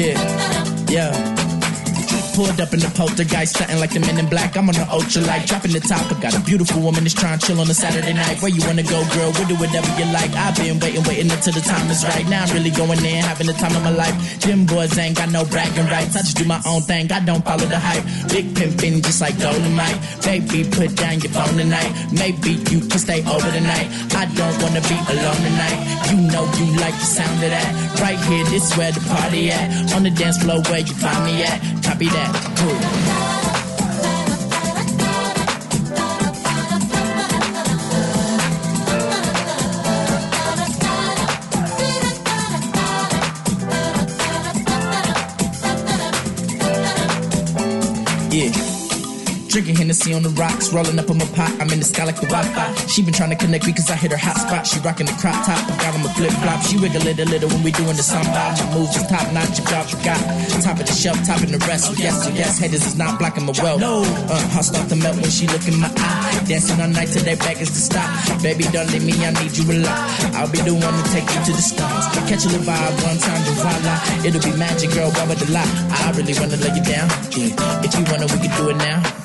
[0.02, 0.18] Yeah,
[0.90, 1.21] yeah.
[2.42, 4.58] Pulled up in the poltergeist, something like the men in black.
[4.58, 6.02] I'm on the ultralight, dropping the top.
[6.10, 8.42] I got a beautiful woman that's trying to chill on a Saturday night.
[8.42, 9.30] Where you wanna go, girl?
[9.38, 10.34] We'll do whatever you like.
[10.34, 12.26] I've been waiting, waiting until the time is right.
[12.34, 14.18] Now I'm really going in, having the time of my life.
[14.42, 16.18] Them boys ain't got no bragging rights.
[16.18, 18.02] I just do my own thing, I don't follow the hype.
[18.34, 20.02] Big pimpin' just like Dolomite.
[20.26, 21.94] Baby, put down your phone tonight.
[22.10, 23.86] Maybe you can stay over tonight.
[24.18, 25.78] I don't wanna be alone tonight.
[26.10, 27.70] You know you like the sound of that.
[28.02, 29.94] Right here, this where the party at.
[29.94, 31.62] On the dance floor where you find me at.
[31.86, 32.31] Copy that.
[32.34, 33.41] Cool.
[49.52, 51.52] Drinking Hennessy on the rocks, rolling up on my pot.
[51.60, 52.88] I'm in the sky like the Wi-Fi.
[52.88, 54.64] She been trying to connect me cause I hit her hot spot.
[54.64, 56.64] She rocking the crop top, I got on my flip flop.
[56.64, 58.56] She wiggle it a little when we doing the samba.
[58.56, 60.24] Your moves is top notch, your job you got.
[60.64, 61.92] Top of the shelf, top topping the rest.
[61.92, 63.84] So yes, so yes, haters is not blocking my wealth.
[63.84, 66.48] No, uh, heart start to melt when she look in my eye.
[66.48, 68.08] Dancing all night till their back is to stop.
[68.40, 70.00] Baby, don't leave me, I need you a lot.
[70.40, 72.08] I'll be the one to take you to the stars.
[72.24, 73.96] Catch you the vibe one time, then voila.
[74.24, 75.68] It'll be magic, girl, why would the lie?
[75.92, 77.12] I really wanna lay you down.
[77.36, 77.84] Yeah.
[77.84, 79.21] If you wanna, we can do it now.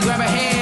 [0.00, 0.55] Grab a hand.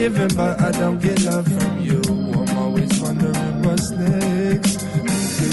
[0.00, 2.00] Giving, but I don't get love from you.
[2.08, 4.80] I'm always wondering what's next.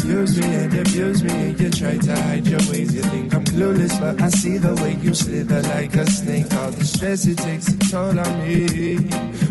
[0.06, 2.95] You use me and abuse me, and you try to hide your ways.
[2.95, 6.53] You think I'm clueless, but I see the way you slither like a snake.
[6.60, 8.95] All the stress it takes a toll on me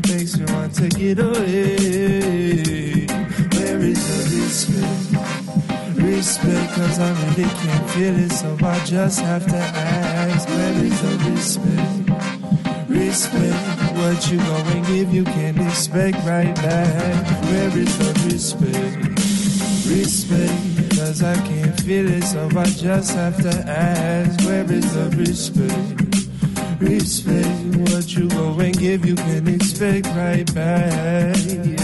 [0.09, 3.07] makes me want to get away.
[3.55, 5.07] Where is the respect?
[6.09, 10.49] Respect, cause I really can't feel it, so I just have to ask.
[10.49, 11.97] Where is the respect?
[12.89, 14.57] Respect, what you go
[16.07, 17.45] expect right back.
[17.45, 18.97] Where is the respect?
[19.89, 24.47] Respect, cause I can't feel it, so I just have to ask.
[24.47, 26.81] Where is the respect?
[26.81, 31.76] Respect, what you go and give, you can expect right back.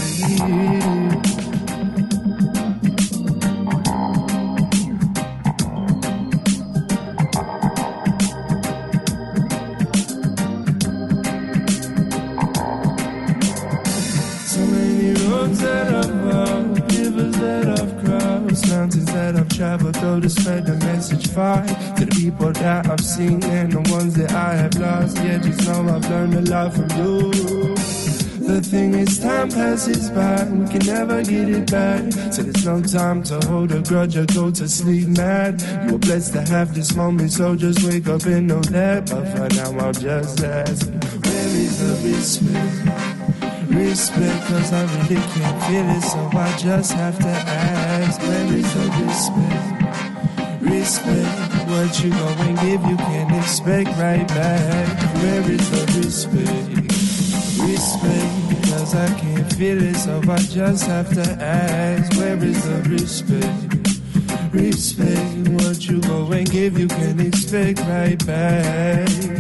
[29.54, 32.12] Passes by, we can never get it back.
[32.32, 35.62] So there's no time to hold a grudge or go to sleep mad.
[35.86, 39.10] You were blessed to have this moment, so just wake up and know that.
[39.10, 43.12] But for now, I'll just ask, where is the respect?
[43.70, 48.74] Respect, cause I really can't feel it, so I just have to ask, where is
[48.74, 49.82] the respect?
[50.62, 55.14] Respect, what you go and give, you can't expect right back.
[55.22, 56.68] Where is the respect?
[57.62, 58.41] Respect,
[58.94, 64.54] I can't feel it, so I just have to ask, where is the respect?
[64.54, 69.31] Respect, what you go and give, you can expect right back.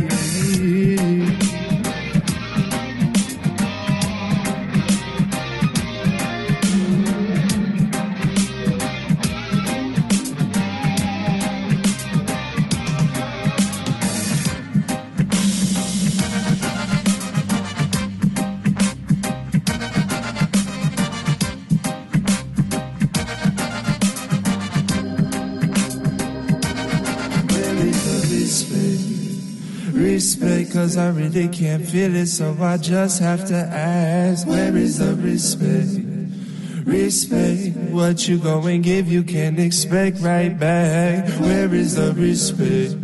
[30.82, 35.14] Cause I really can't feel it, so I just have to ask, where is the
[35.14, 36.04] respect?
[36.84, 41.28] Respect, what you go and give, you can't expect right back.
[41.40, 43.01] Where is the respect?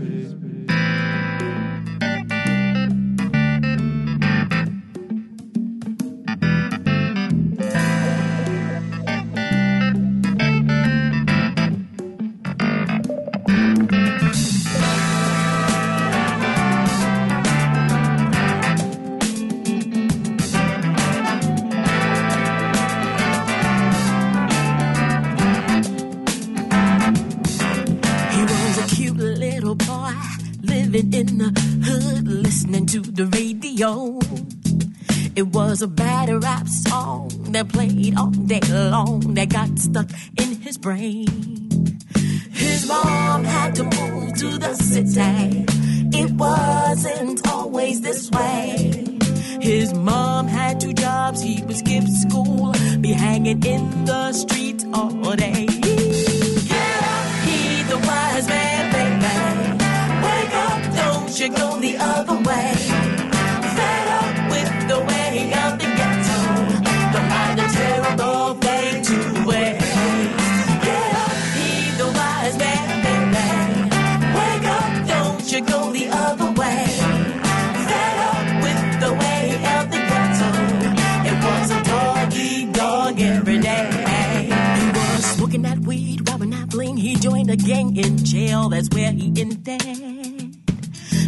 [89.09, 89.81] Where he ended.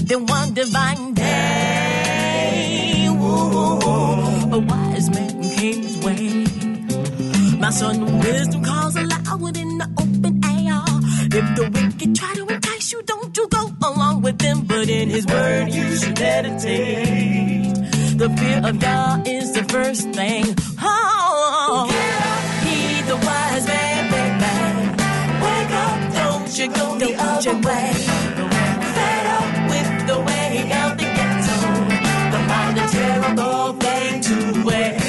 [0.08, 6.44] Then one divine day, a wise man came his way.
[7.58, 10.82] My son, wisdom calls aloud in the open air.
[11.38, 14.62] If the wicked try to entice you, don't you go along with them.
[14.66, 17.74] But in his word, you should meditate.
[18.20, 20.44] The fear of God is the first thing.
[20.82, 23.99] Oh, get up, he the wise man,
[26.60, 27.92] you go the other way.
[28.94, 31.58] Fed up with the way of the ghetto.
[32.32, 34.99] Don't mind the terrible thing to waste.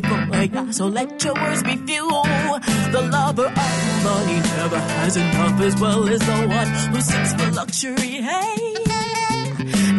[0.00, 0.70] Before I die.
[0.70, 2.08] So let your words be few.
[2.94, 7.50] The lover of money never has enough, as well as the one who seeks for
[7.52, 8.14] luxury.
[8.28, 8.74] Hey,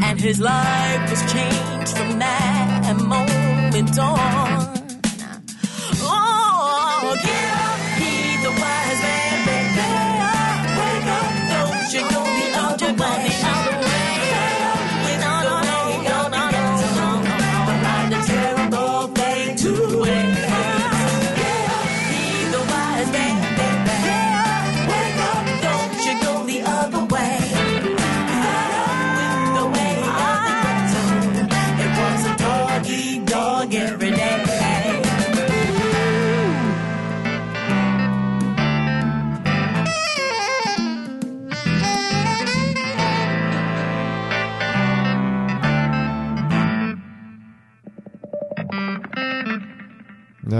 [0.07, 4.73] and his life was changed from that moment on.
[6.01, 9.89] Oh, get up, heed the wise man, baby.
[10.79, 13.32] Wake up, don't you go the other way.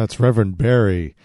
[0.04, 1.16] That's Reverend Barry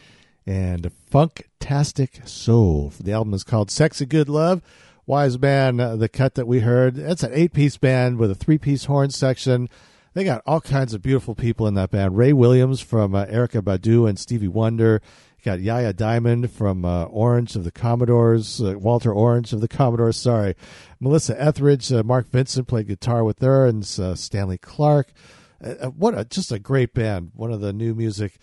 [0.46, 2.92] and Funktastic Soul.
[3.00, 4.62] The album is called Sexy Good Love.
[5.05, 8.36] Wise Man, uh, the cut that we heard, it's an eight piece band with a
[8.36, 9.68] three piece horn section.
[10.14, 12.16] They got all kinds of beautiful people in that band.
[12.16, 15.02] Ray Williams from uh, Erykah Badu and Stevie Wonder.
[15.38, 19.66] You got Yaya Diamond from uh, Orange of the Commodores, uh, Walter Orange of the
[19.66, 20.55] Commodores, sorry.
[21.00, 25.09] Melissa Etheridge, uh, Mark Vincent played guitar with her, and uh, Stanley Clarke.
[25.96, 27.32] What a just a great band.
[27.34, 28.38] One of the new music.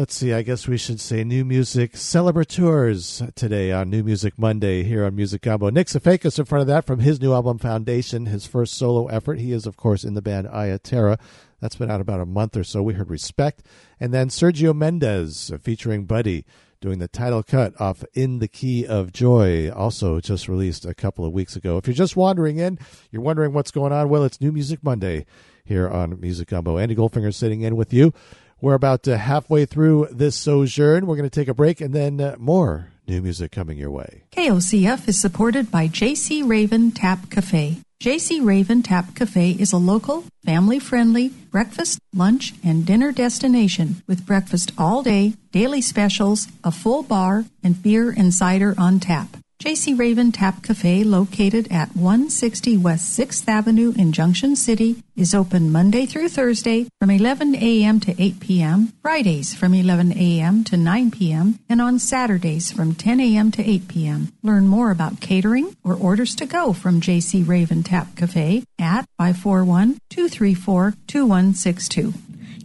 [0.00, 0.32] Let's see.
[0.32, 5.14] I guess we should say new music celebrateurs today on New Music Monday here on
[5.14, 5.68] Music Gumbo.
[5.68, 9.38] Nick Safakis in front of that from his new album Foundation, his first solo effort.
[9.38, 11.20] He is of course in the band Ayaterra.
[11.60, 12.82] That's been out about a month or so.
[12.82, 13.62] We heard Respect,
[14.00, 16.46] and then Sergio Mendes featuring Buddy
[16.80, 21.26] doing the title cut off In the Key of Joy, also just released a couple
[21.26, 21.76] of weeks ago.
[21.76, 22.78] If you're just wandering in,
[23.10, 25.26] you're wondering what's going on, well, it's New Music Monday
[25.62, 26.78] here on Music Gumbo.
[26.78, 28.14] Andy Goldfinger sitting in with you.
[28.60, 31.06] We're about uh, halfway through this sojourn.
[31.06, 34.24] We're going to take a break and then uh, more new music coming your way.
[34.32, 37.78] KOCF is supported by JC Raven Tap Cafe.
[38.02, 44.24] JC Raven Tap Cafe is a local, family friendly breakfast, lunch, and dinner destination with
[44.26, 49.36] breakfast all day, daily specials, a full bar, and beer and cider on tap.
[49.60, 55.70] JC Raven Tap Cafe, located at 160 West 6th Avenue in Junction City, is open
[55.70, 58.00] Monday through Thursday from 11 a.m.
[58.00, 60.64] to 8 p.m., Fridays from 11 a.m.
[60.64, 63.50] to 9 p.m., and on Saturdays from 10 a.m.
[63.50, 64.32] to 8 p.m.
[64.42, 69.98] Learn more about catering or orders to go from JC Raven Tap Cafe at 541
[70.08, 72.14] 234 2162.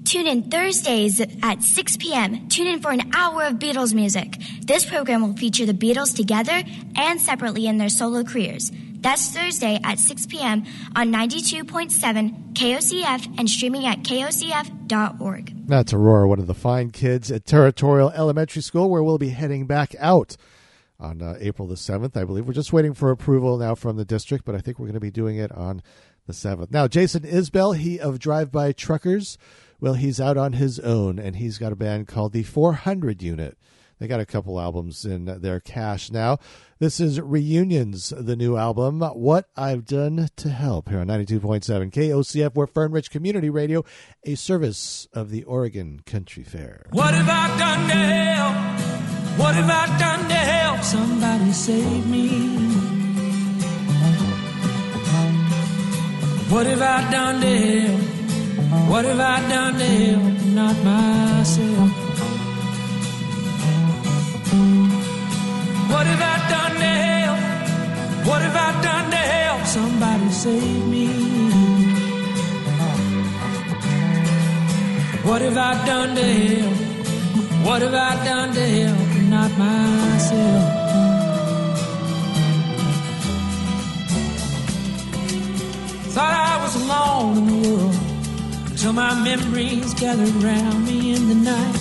[0.06, 2.48] Tune in Thursdays at 6 p.m.
[2.48, 4.38] Tune in for an hour of Beatles music.
[4.62, 6.62] This program will feature the Beatles together
[6.96, 8.72] and separately in their solo careers.
[9.00, 10.64] That's Thursday at 6 p.m.
[10.96, 15.68] on 92.7 KOCF and streaming at kocf.org.
[15.68, 19.66] That's Aurora, one of the fine kids at Territorial Elementary School, where we'll be heading
[19.66, 20.38] back out
[21.00, 22.48] on uh, April the 7th, I believe.
[22.48, 25.00] We're just waiting for approval now from the district, but I think we're going to
[25.00, 25.82] be doing it on
[26.28, 26.70] the 7th.
[26.72, 29.38] Now, Jason Isbell, he of Drive By Truckers,
[29.86, 33.56] well, he's out on his own, and he's got a band called the 400 Unit.
[34.00, 36.40] They got a couple albums in their cache now.
[36.80, 42.56] This is Reunions, the new album, What I've Done to Help, here on 92.7 KOCF,
[42.56, 43.86] we're Fern Ridge Community Radio,
[44.24, 46.88] a service of the Oregon Country Fair.
[46.90, 49.40] What have I done to help?
[49.40, 50.82] What have I done to help?
[50.82, 52.48] Somebody save me.
[56.50, 58.25] What have I done to help?
[58.72, 60.46] What have I done to help?
[60.54, 61.92] Not myself.
[65.92, 67.40] What have I done to help?
[68.28, 69.66] What have I done to help?
[69.68, 71.08] Somebody save me.
[75.24, 76.78] What have I done to help?
[77.66, 79.30] What have I done to help?
[79.30, 80.86] Not myself.
[86.14, 88.05] Thought I was alone in the world
[88.86, 91.78] until my memories gathered round me in the night.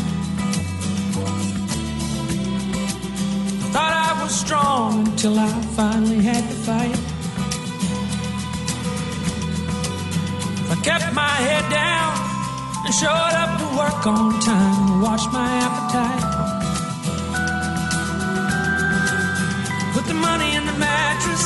[3.74, 6.98] Thought I was strong until I finally had to fight.
[10.72, 12.12] I kept my head down
[12.86, 16.24] and showed up to work on time to watch my appetite.
[19.92, 21.44] Put the money in the mattress,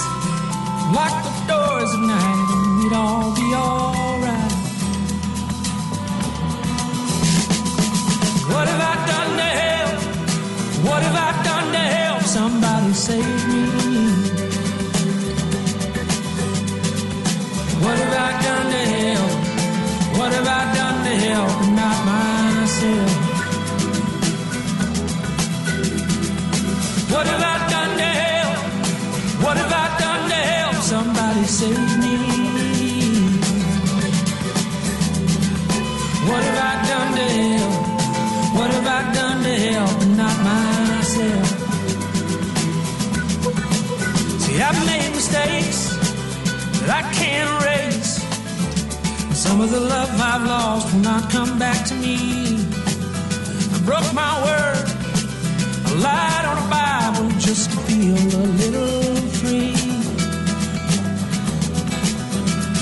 [0.94, 4.17] lock the doors at night, and we'd all be alright.
[8.59, 10.01] What have I done to help?
[10.89, 13.62] What have I done to help somebody save me?
[17.85, 19.30] What have I done to help?
[20.18, 23.17] What have I done to help not myself?
[49.59, 52.14] Some of the love I've lost will not come back to me.
[53.74, 54.86] I broke my word.
[55.85, 59.74] I lied on a Bible just to feel a little free.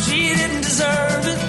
[0.05, 1.41] She didn't deserve it.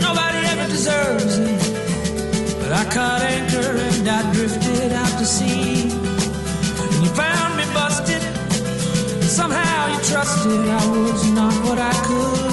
[0.00, 2.60] Nobody ever deserves it.
[2.60, 5.90] But I caught anchor and I drifted out to sea.
[5.90, 8.22] And you found me busted.
[9.24, 12.43] Somehow you trusted I was not what I could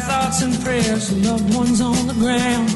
[0.00, 2.68] thoughts and prayers to loved ones on the ground.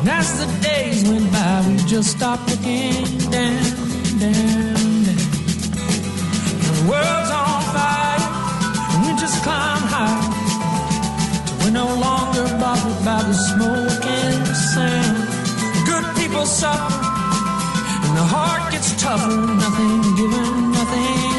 [0.00, 3.62] And as the days went by, we just stopped looking down,
[4.18, 5.26] down, down.
[6.76, 8.22] The world's on fire,
[8.92, 10.22] and we just climb high.
[11.60, 15.16] We're no longer bothered by the smoke and the sound.
[15.90, 16.94] Good people suffer,
[18.04, 19.36] and the heart gets tougher.
[19.64, 21.29] Nothing given, nothing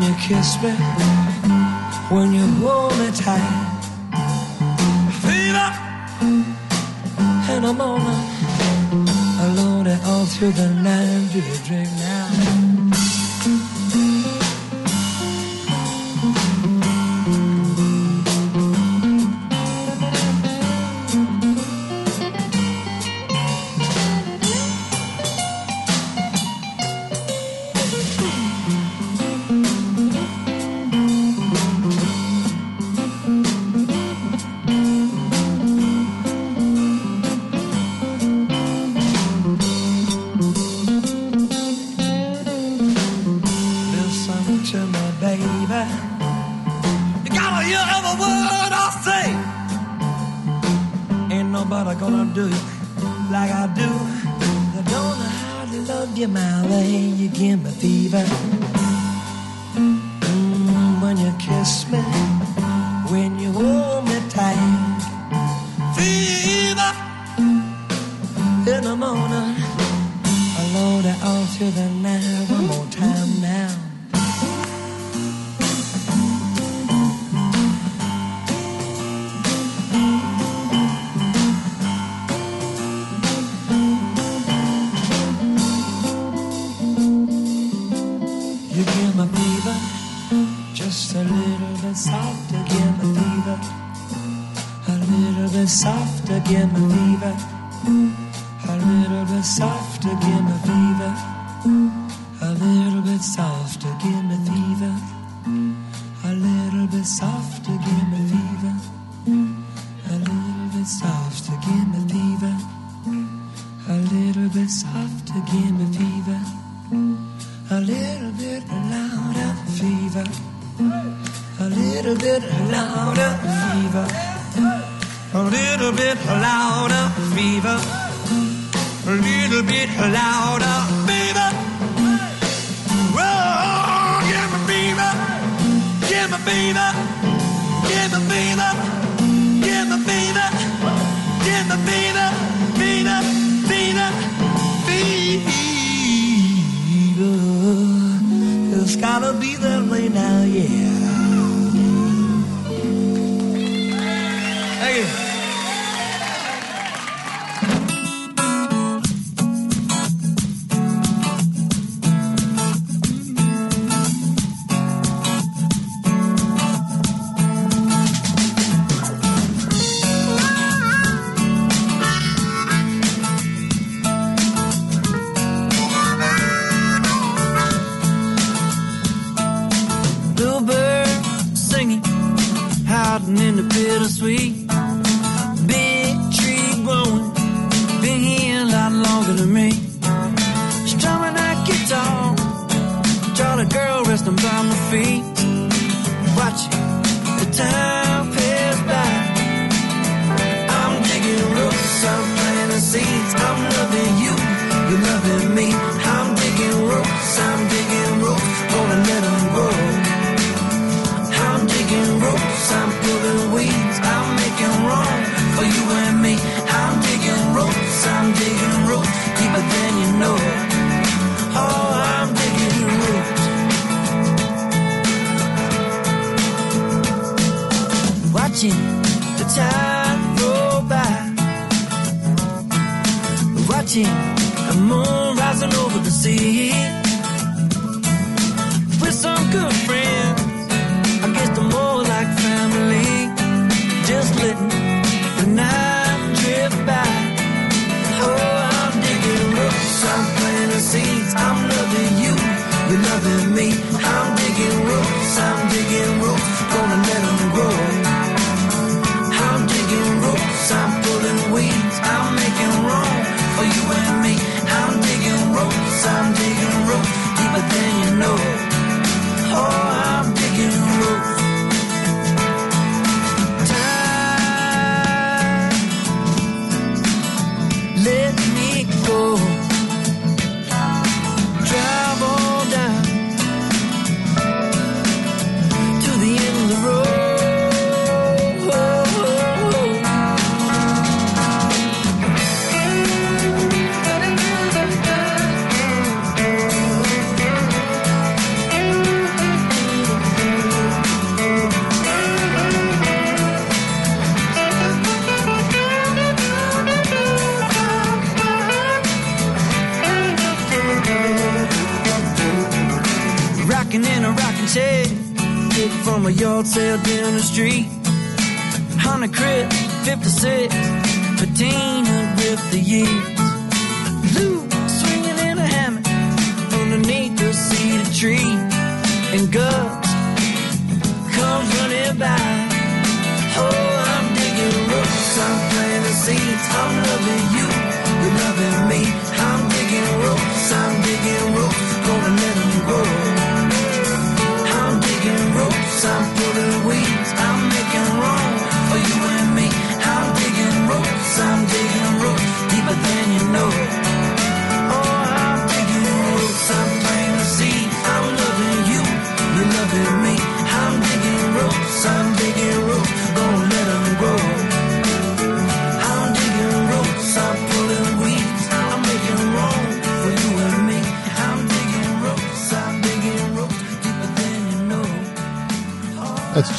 [0.00, 0.70] when you kiss me,
[2.10, 3.50] when you hold me tight.
[5.20, 5.70] Fever,
[7.50, 8.00] and I'm on
[9.46, 11.28] alone and all through the night.
[11.32, 12.29] Do you drink now?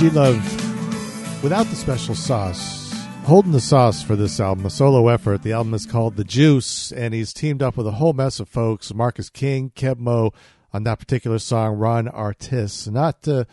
[0.01, 2.91] That's G Love without the special sauce.
[3.25, 5.43] Holding the sauce for this album, a solo effort.
[5.43, 8.49] The album is called The Juice, and he's teamed up with a whole mess of
[8.49, 10.33] folks Marcus King, Keb' Mo'
[10.73, 12.89] on that particular song, Ron Artist.
[12.89, 13.45] Not to,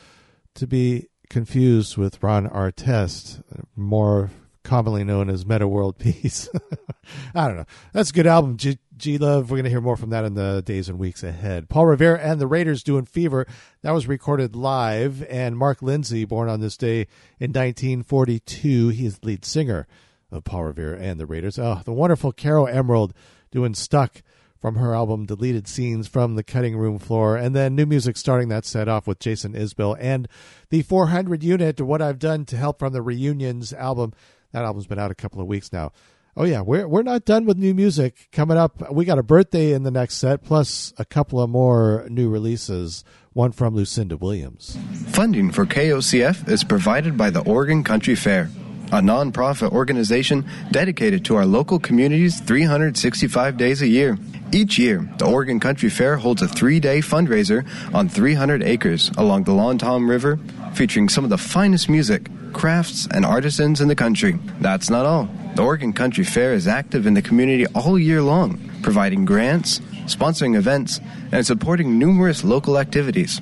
[0.55, 3.43] to be confused with Ron Artest,
[3.77, 4.31] more
[4.69, 6.51] commonly known as Metta World Peace.
[7.35, 7.65] I don't know.
[7.95, 9.51] That's a good album, G, G Love.
[9.51, 11.71] We're going to hear more from that in the days and weeks ahead.
[11.71, 13.47] Paul Revere and the Raiders doing Fever.
[13.81, 15.27] That was recorded live.
[15.31, 17.07] And Mark Lindsay, born on this day
[17.41, 19.87] in 1942, he is the lead singer
[20.31, 21.59] of Paul Revere and the Raiders.
[21.59, 23.15] Oh, the wonderful Caro Emerald
[23.51, 24.23] doing Stuck
[24.61, 27.37] from her album Deleted Scenes from the Cutting Room Floor.
[27.37, 30.29] And then new music starting that set off with Jason Isbell and
[30.69, 34.13] the 400 unit, What I've Done to Help from the Reunions album.
[34.59, 35.93] That album's been out a couple of weeks now.
[36.37, 38.27] Oh yeah, we're we're not done with new music.
[38.33, 42.05] Coming up, we got a birthday in the next set, plus a couple of more
[42.09, 43.05] new releases.
[43.35, 44.77] One from Lucinda Williams.
[45.11, 48.51] Funding for KOCF is provided by the Oregon Country Fair,
[48.91, 54.19] a nonprofit organization dedicated to our local communities 365 days a year.
[54.51, 57.65] Each year, the Oregon Country Fair holds a three day fundraiser
[57.95, 60.41] on 300 acres along the Long Tom River,
[60.79, 64.39] featuring some of the finest music, crafts, and artisans in the country.
[64.61, 65.29] That's not all.
[65.57, 70.55] The Oregon Country Fair is active in the community all year long, providing grants, sponsoring
[70.55, 71.01] events,
[71.33, 73.41] and supporting numerous local activities.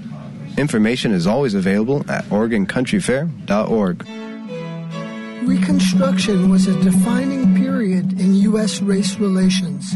[0.56, 4.08] Information is always available at OregonCountryFair.org.
[5.46, 8.80] Reconstruction was a defining period in U.S.
[8.80, 9.92] race relations.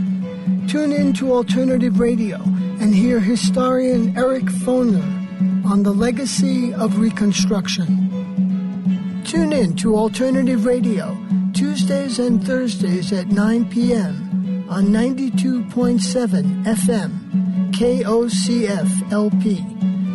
[0.70, 5.19] Tune in to Alternative Radio and hear historian Eric Foner
[5.64, 9.22] on the legacy of Reconstruction.
[9.24, 11.16] Tune in to Alternative Radio
[11.52, 14.66] Tuesdays and Thursdays at 9 p.m.
[14.68, 19.56] on 92.7 FM KOCF LP,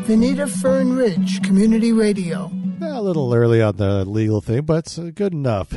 [0.06, 2.52] Veneta Fern Ridge Community Radio.
[2.82, 5.74] A little early on the legal thing, but uh, good enough.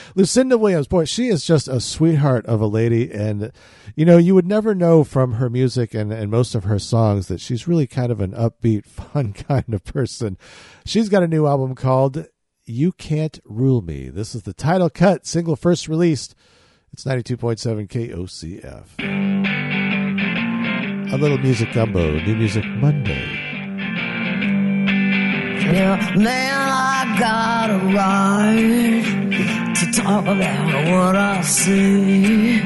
[0.16, 3.12] Lucinda Williams, boy, she is just a sweetheart of a lady.
[3.12, 3.52] And,
[3.94, 7.28] you know, you would never know from her music and, and most of her songs
[7.28, 10.36] that she's really kind of an upbeat, fun kind of person.
[10.84, 12.26] She's got a new album called
[12.64, 14.08] You Can't Rule Me.
[14.08, 16.34] This is the title cut, single first released.
[16.92, 18.86] It's 92.7 KOCF.
[21.12, 23.45] A little music gumbo, new music Monday.
[25.66, 32.60] Yeah, man, I got a right to talk about what I see.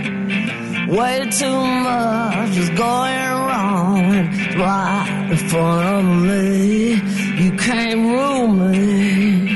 [0.86, 4.28] Way too much is going wrong
[4.58, 7.00] right in front of me.
[7.42, 9.50] You can't rule me.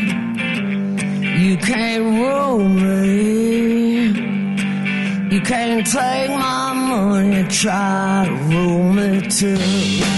[1.45, 4.07] You can't rule me.
[5.35, 10.14] You can't take my money, try to rule me too.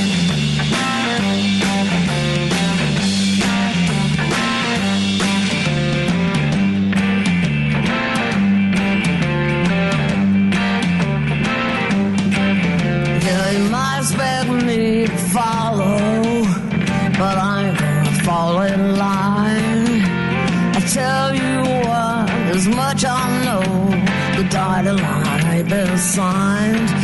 [14.09, 16.45] Expect me to follow,
[17.19, 20.03] but I'm gonna fall in line.
[20.79, 21.55] I tell you
[21.89, 23.63] what, as much I know,
[24.37, 26.96] the dotted line ain't been signed.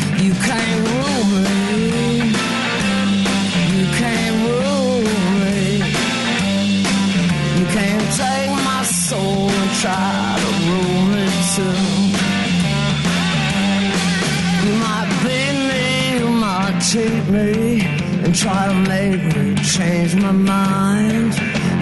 [16.93, 17.81] Cheat me,
[18.23, 21.33] and try to make me change my mind.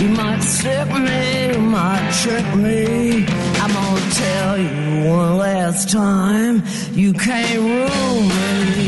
[0.01, 3.27] You might sick me, you might trick me.
[3.63, 6.63] I'm gonna tell you one last time,
[6.93, 8.87] you can't rule me.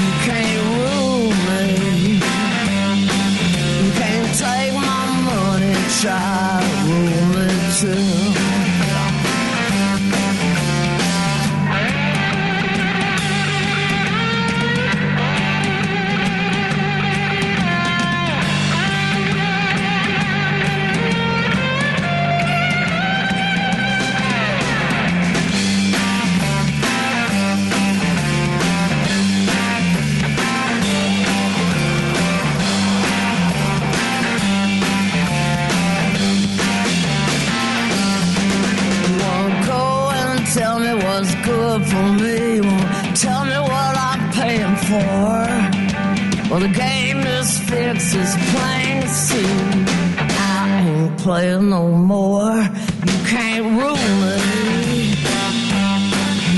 [0.00, 1.64] You can't rule me.
[3.82, 6.49] You can't take my money, try
[46.50, 49.46] Well, the game is fixed, it's plain to see.
[50.18, 52.56] I ain't playing no more.
[53.06, 54.34] You can't rule me.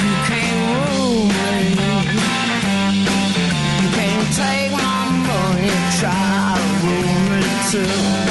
[0.01, 1.57] You can't rule me.
[3.83, 5.71] You can't take my money
[6.01, 8.22] try to rule me too.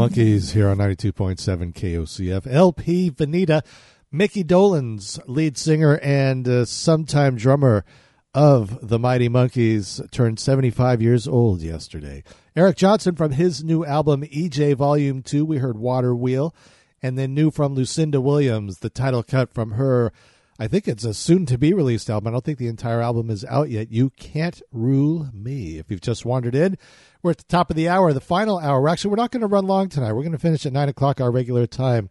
[0.00, 2.50] Monkees here on 92.7 KOCF.
[2.50, 3.62] LP Veneta,
[4.10, 7.84] Mickey Dolenz lead singer and uh, sometime drummer
[8.32, 12.24] of the Mighty Monkees, turned 75 years old yesterday.
[12.56, 16.54] Eric Johnson from his new album EJ Volume 2, we heard Water Wheel.
[17.02, 20.14] And then new from Lucinda Williams, the title cut from her,
[20.58, 22.28] I think it's a soon to be released album.
[22.28, 23.92] I don't think the entire album is out yet.
[23.92, 25.76] You Can't Rule Me.
[25.76, 26.78] If you've just wandered in,
[27.22, 28.88] we're at the top of the hour, the final hour.
[28.88, 30.12] Actually, we're not going to run long tonight.
[30.12, 32.10] We're going to finish at 9 o'clock, our regular time.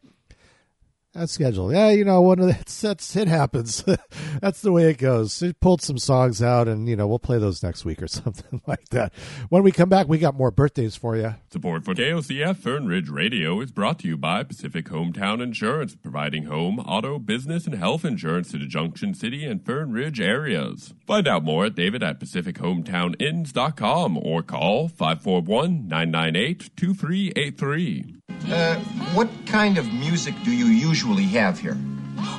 [1.13, 1.71] That's scheduled.
[1.71, 3.83] Yeah, you know, one of the, it's, that's it happens.
[4.41, 5.37] that's the way it goes.
[5.37, 8.61] She pulled some songs out, and you know, we'll play those next week or something
[8.67, 9.11] like that.
[9.49, 11.33] When we come back, we got more birthdays for you.
[11.51, 16.45] Support for KOCF Fern Ridge Radio is brought to you by Pacific Hometown Insurance, providing
[16.45, 20.93] home, auto, business, and health insurance to the Junction City and Fern Ridge areas.
[21.07, 28.15] Find out more at David at PacificHometownInns.com or call 541 998 2383.
[28.47, 28.75] Uh,
[29.13, 31.77] what kind of music do you usually have here?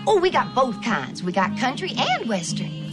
[0.07, 1.23] Oh, we got both kinds.
[1.23, 2.90] We got country and western.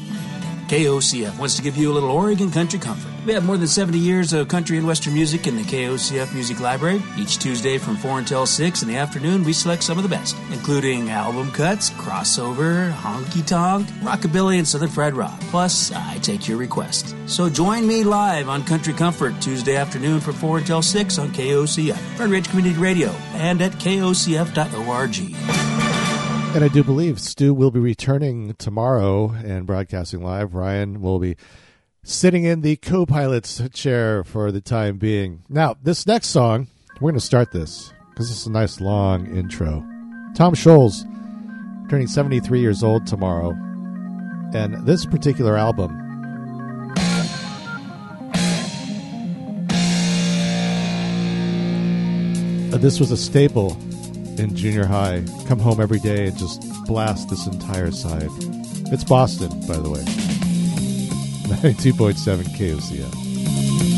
[0.68, 3.12] KOCF wants to give you a little Oregon country comfort.
[3.26, 6.60] We have more than 70 years of country and western music in the KOCF Music
[6.60, 7.02] Library.
[7.18, 10.36] Each Tuesday from 4 until 6 in the afternoon, we select some of the best,
[10.52, 15.40] including album cuts, crossover, honky tonk, rockabilly, and southern fried rock.
[15.52, 17.16] Plus, I take your requests.
[17.28, 21.98] So join me live on Country Comfort Tuesday afternoon from 4 until 6 on KOCF,
[22.18, 25.87] Fern Ridge Community Radio, and at kocf.org.
[26.58, 30.56] And I do believe Stu will be returning tomorrow and broadcasting live.
[30.56, 31.38] Ryan will be
[32.02, 35.44] sitting in the co pilot's chair for the time being.
[35.50, 36.66] Now, this next song,
[36.96, 39.86] we're going to start this because it's a nice long intro.
[40.34, 41.04] Tom Scholz,
[41.92, 43.52] turning 73 years old tomorrow.
[44.56, 45.96] And this particular album
[52.74, 53.78] uh, this was a staple
[54.40, 55.24] in junior high.
[55.48, 58.30] Come home every day and just blast this entire side.
[58.92, 60.02] It's Boston, by the way.
[61.48, 63.97] 92.7 KOCF.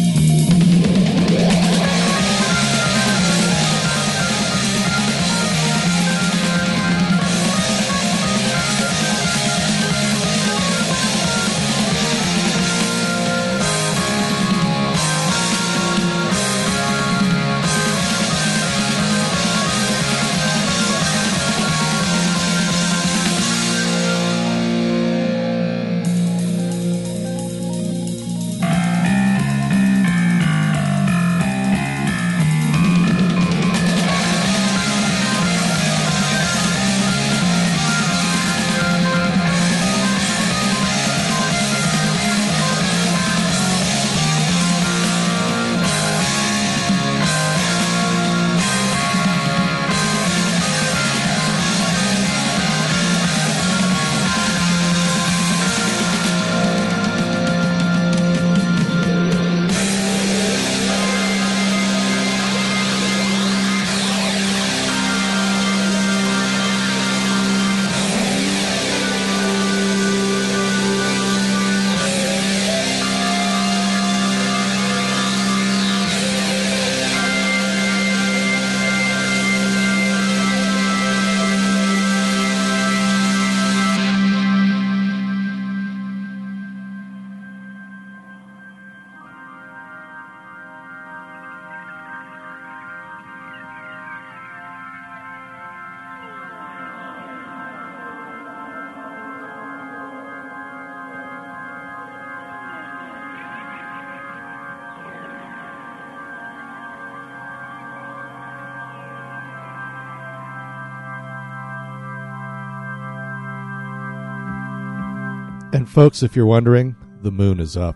[115.79, 117.95] And folks, if you're wondering, the moon is up.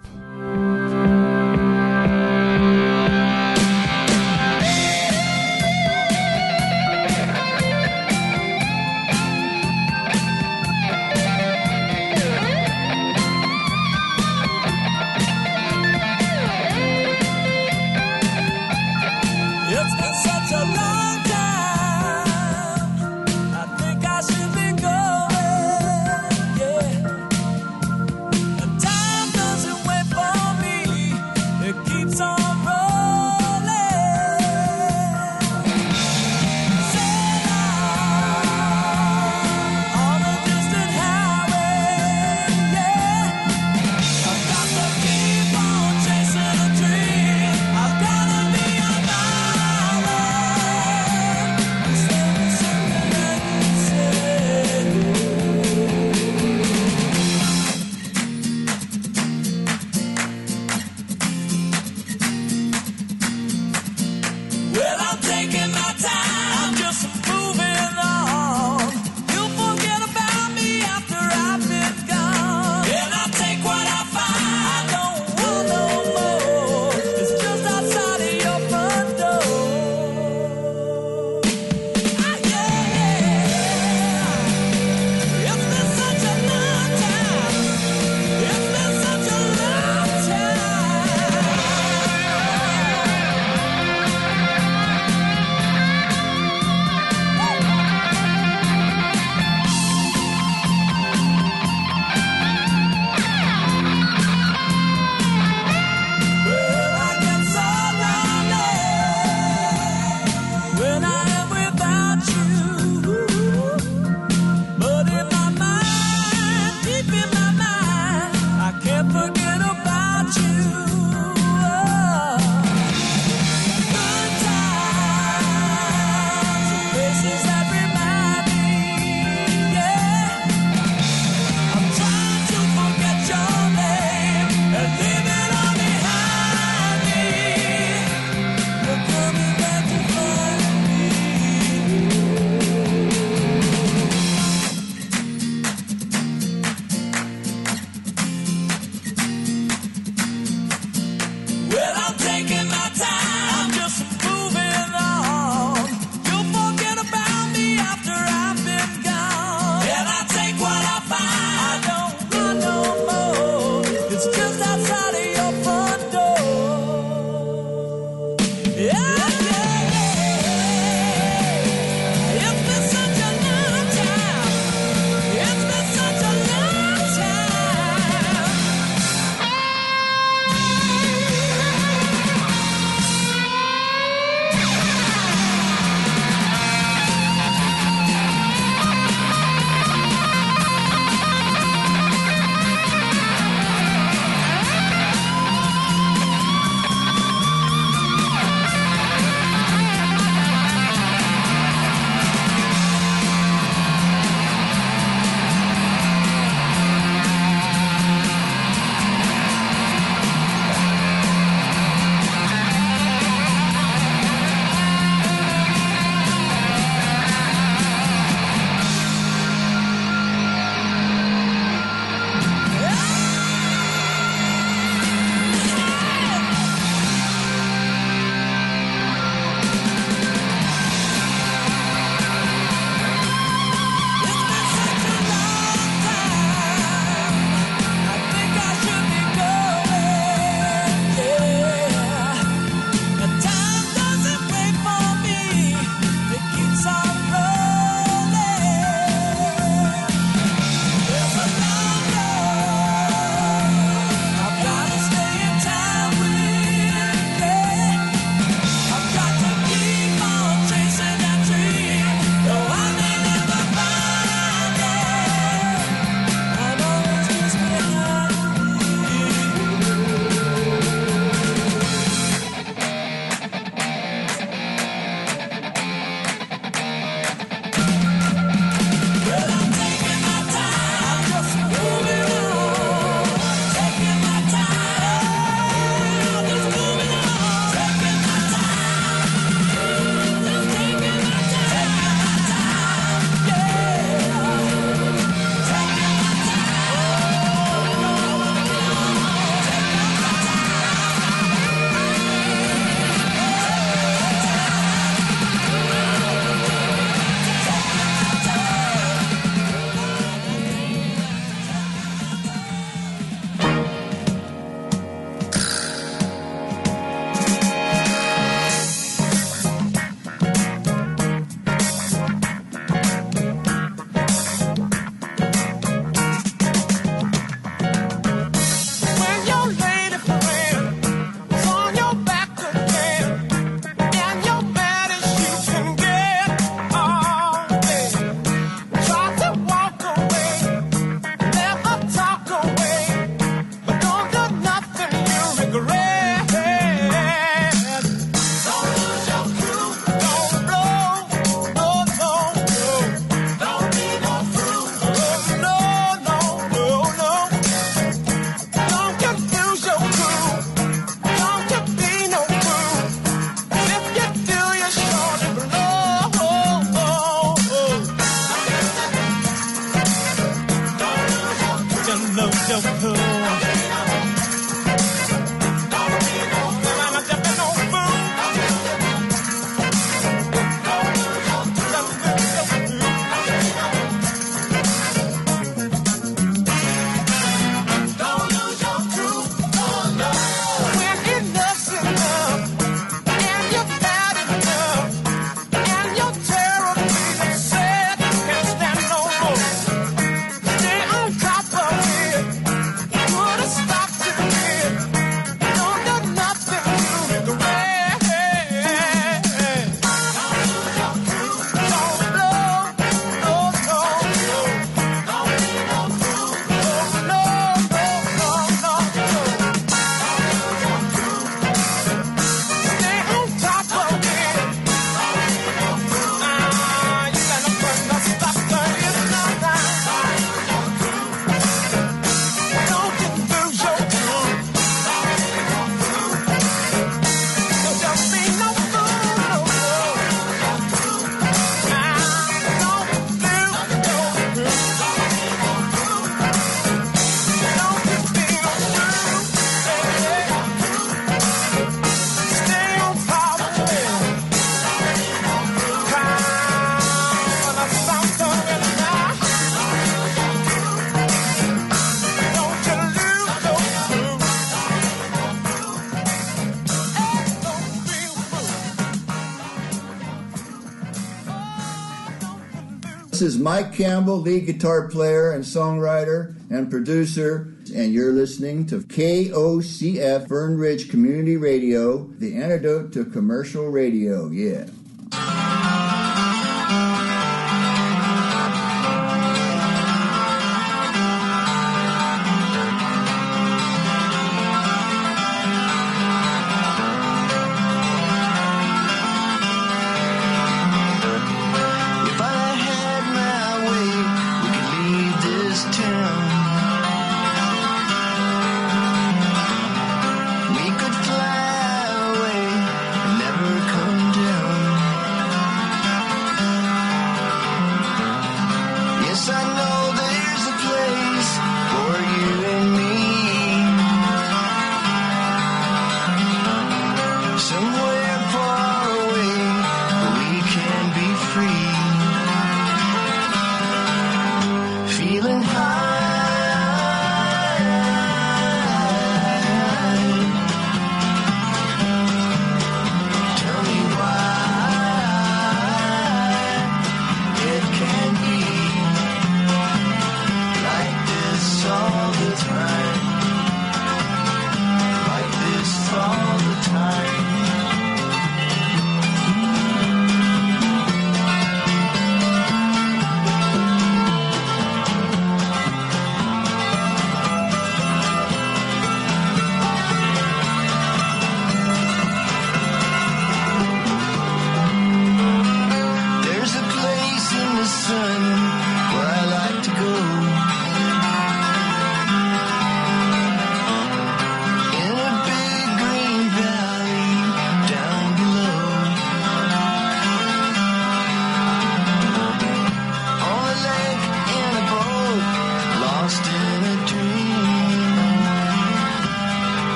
[473.64, 480.78] Mike Campbell, lead guitar player and songwriter and producer, and you're listening to KOCF Fern
[480.78, 484.50] Ridge Community Radio, the antidote to commercial radio.
[484.50, 484.88] Yeah.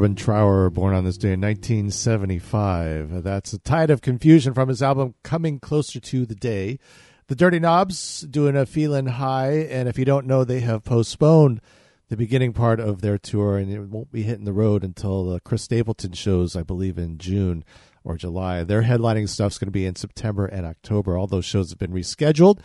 [0.00, 3.22] Robin Trower, born on this day in 1975.
[3.22, 6.78] That's a tide of confusion from his album Coming Closer to the Day.
[7.26, 11.60] The Dirty Knobs doing a feeling high, and if you don't know, they have postponed
[12.08, 15.40] the beginning part of their tour, and it won't be hitting the road until the
[15.40, 17.62] Chris Stapleton shows, I believe, in June
[18.02, 18.64] or July.
[18.64, 21.18] Their headlining stuff's going to be in September and October.
[21.18, 22.60] All those shows have been rescheduled.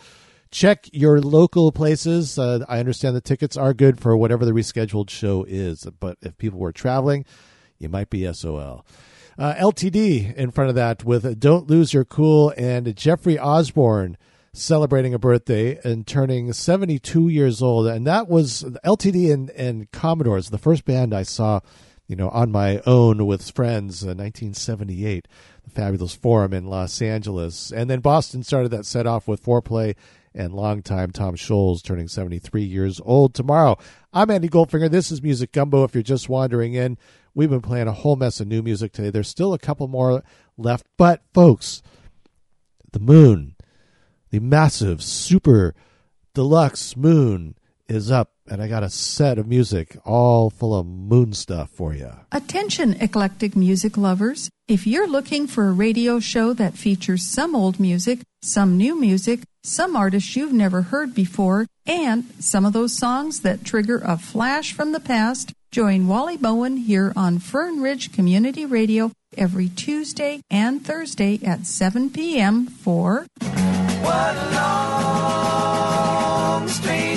[0.56, 2.38] Check your local places.
[2.38, 6.38] Uh, I understand the tickets are good for whatever the rescheduled show is, but if
[6.38, 7.26] people were traveling,
[7.78, 8.86] you might be SOL.
[9.38, 14.16] Uh, LTD in front of that with Don't Lose Your Cool and Jeffrey Osborne
[14.54, 17.86] celebrating a birthday and turning 72 years old.
[17.86, 21.60] And that was LTD and, and Commodores, the first band I saw,
[22.06, 25.28] you know, on my own with friends in 1978,
[25.64, 27.70] the Fabulous Forum in Los Angeles.
[27.70, 29.96] And then Boston started that set off with Foreplay
[30.36, 33.78] and longtime Tom Scholz turning 73 years old tomorrow.
[34.12, 34.90] I'm Andy Goldfinger.
[34.90, 35.82] This is Music Gumbo.
[35.82, 36.98] If you're just wandering in,
[37.34, 39.10] we've been playing a whole mess of new music today.
[39.10, 40.22] There's still a couple more
[40.58, 41.82] left, but folks,
[42.92, 43.56] the moon,
[44.30, 45.74] the massive, super
[46.34, 47.56] deluxe moon
[47.88, 51.94] is up, and I got a set of music all full of moon stuff for
[51.94, 52.10] you.
[52.32, 54.50] Attention, eclectic music lovers.
[54.68, 59.40] If you're looking for a radio show that features some old music, some new music,
[59.62, 64.72] some artists you've never heard before, and some of those songs that trigger a flash
[64.72, 70.84] from the past, join Wally Bowen here on Fern Ridge Community Radio every Tuesday and
[70.84, 72.66] Thursday at 7 p.m.
[72.66, 77.15] for What a long, strange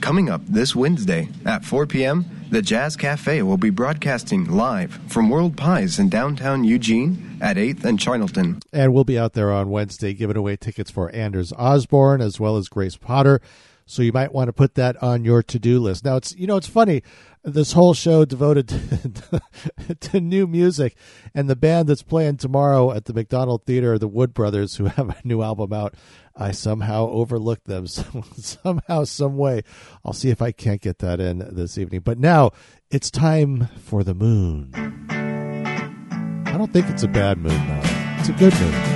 [0.00, 5.30] Coming up this Wednesday at 4 p.m., the Jazz Cafe will be broadcasting live from
[5.30, 8.60] World Pies in downtown Eugene at 8th and Charnelton.
[8.72, 12.56] And we'll be out there on Wednesday giving away tickets for Anders Osborne as well
[12.56, 13.40] as Grace Potter.
[13.86, 16.04] So you might want to put that on your to-do list.
[16.04, 17.02] Now it's you know it's funny
[17.42, 19.40] this whole show devoted to,
[20.00, 20.96] to new music
[21.34, 25.08] and the band that's playing tomorrow at the McDonald Theater, the Wood Brothers who have
[25.10, 25.94] a new album out.
[26.36, 29.62] I somehow overlooked them some, somehow some way.
[30.04, 32.00] I'll see if I can't get that in this evening.
[32.00, 32.50] But now
[32.90, 34.72] it's time for the moon.
[35.10, 37.80] I don't think it's a bad moon though.
[38.18, 38.89] It's a good moon.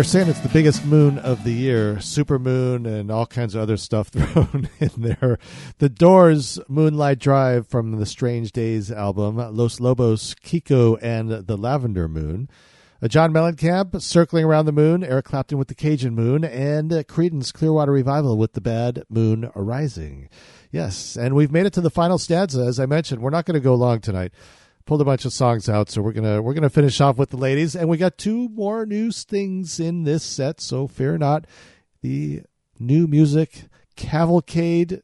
[0.00, 3.60] They're saying it's the biggest moon of the year, super moon, and all kinds of
[3.60, 5.38] other stuff thrown in there.
[5.76, 12.08] The Doors' Moonlight Drive from the Strange Days album, Los Lobos, Kiko, and the Lavender
[12.08, 12.48] Moon.
[13.08, 17.52] John Mellencamp, Circling Around the Moon, Eric Clapton with the Cajun Moon, and uh, Creedence
[17.52, 20.30] Clearwater Revival with the Bad Moon Arising.
[20.72, 22.62] Yes, and we've made it to the final stanza.
[22.62, 24.32] As I mentioned, we're not going to go long tonight
[24.90, 27.36] pulled a bunch of songs out, so we're gonna we're gonna finish off with the
[27.36, 30.60] ladies, and we got two more new things in this set.
[30.60, 31.46] So fear not,
[32.02, 32.42] the
[32.76, 35.02] new music cavalcade.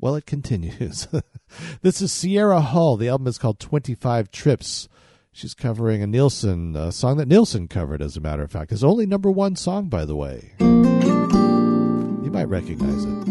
[0.00, 1.08] Well, it continues.
[1.82, 2.96] this is Sierra Hull.
[2.96, 4.88] The album is called Twenty Five Trips.
[5.30, 8.70] She's covering a Nilsson a song that Nilsson covered, as a matter of fact.
[8.70, 10.54] His only number one song, by the way.
[10.58, 13.28] You might recognize it.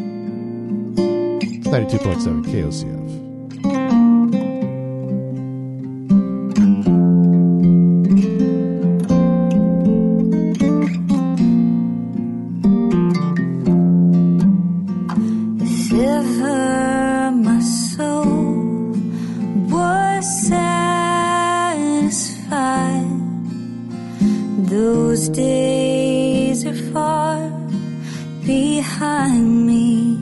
[1.58, 3.25] It's ninety two point seven KOCF.
[25.16, 27.50] Those days are far
[28.46, 30.20] behind me.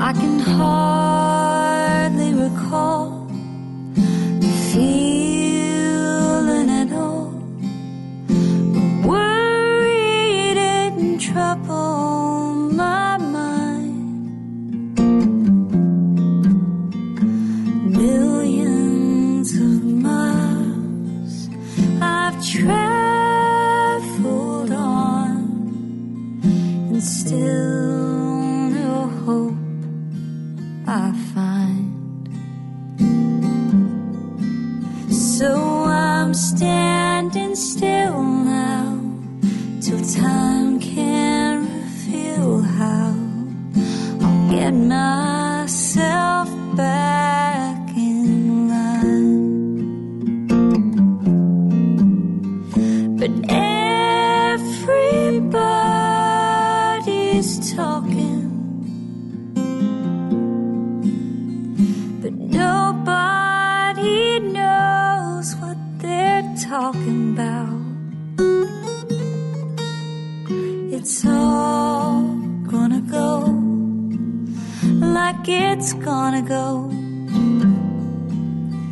[0.00, 3.17] I can hardly recall
[75.50, 76.88] it's gonna go.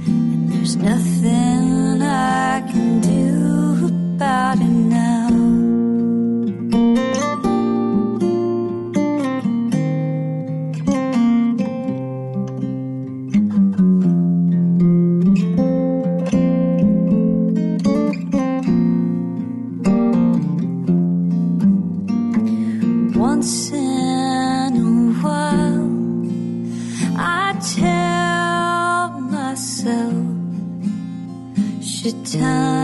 [0.06, 1.45] And there's nothing
[32.28, 32.75] should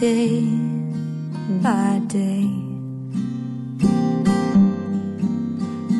[0.00, 0.40] day
[1.62, 2.48] by day.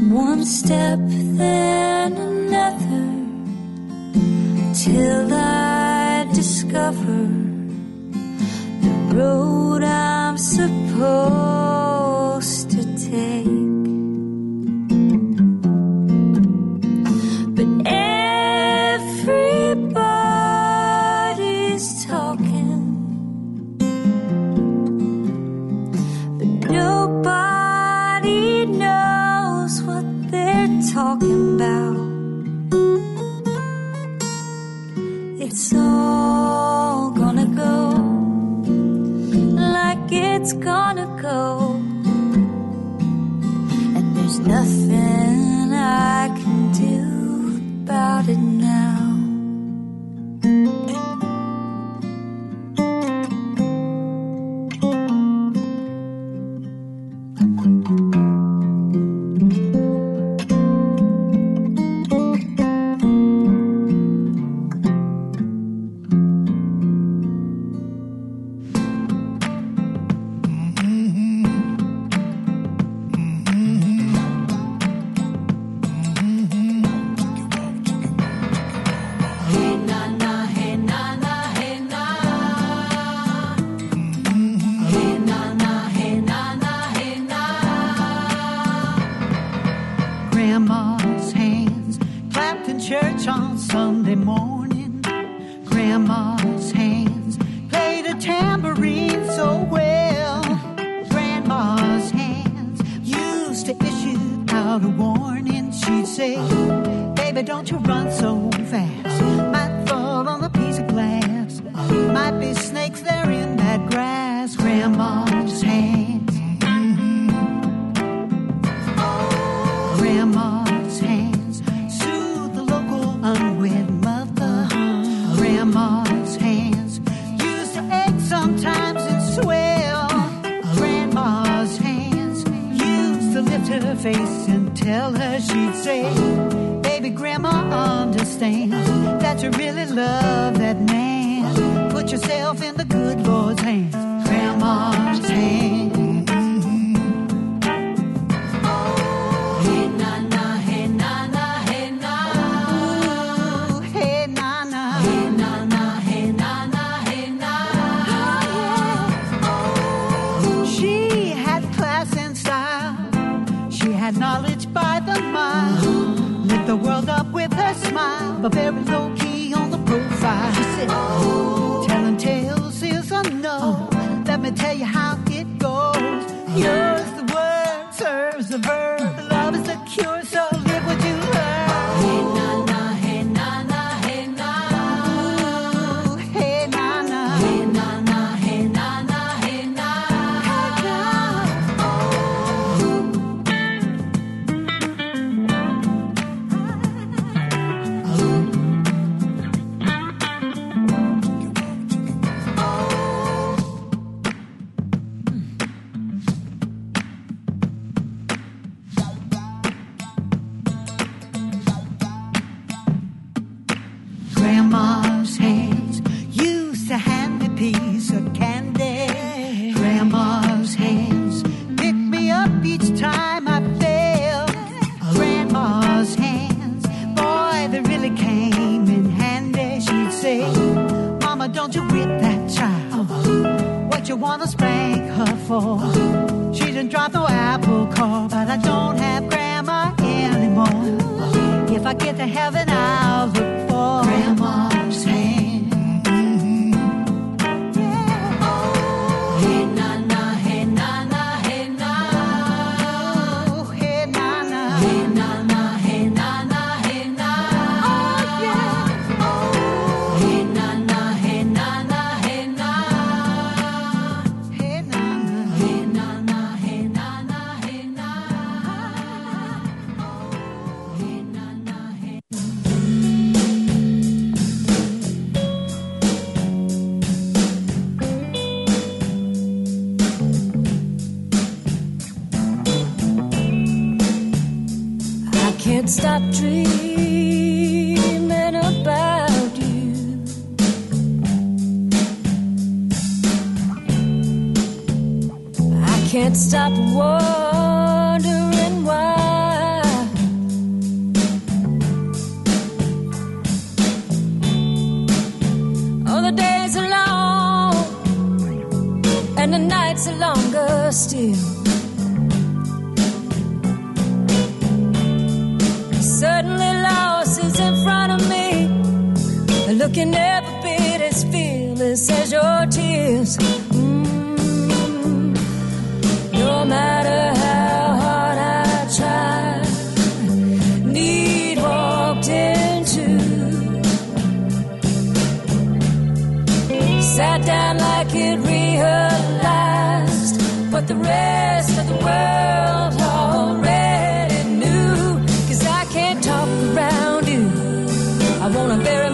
[0.08, 0.98] One step,
[1.36, 3.08] then another,
[4.72, 7.28] till I discover
[8.84, 11.39] the road I'm supposed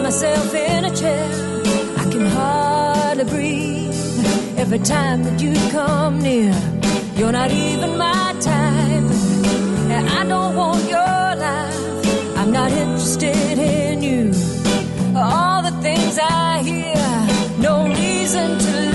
[0.07, 1.29] myself in a chair.
[1.97, 6.55] I can hardly breathe every time that you come near.
[7.17, 9.09] You're not even my type,
[9.95, 12.37] and I don't want your life.
[12.37, 14.31] I'm not interested in you.
[15.13, 17.03] All the things I hear,
[17.59, 18.86] no reason to.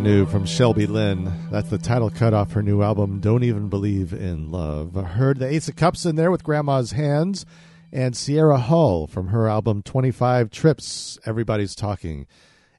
[0.00, 1.30] Brand new from Shelby Lynne.
[1.50, 4.96] That's the title cut off her new album, Don't Even Believe in Love.
[4.96, 7.44] I heard the Ace of Cups in there with Grandma's Hands
[7.92, 12.26] and Sierra Hull from her album 25 Trips, Everybody's Talking.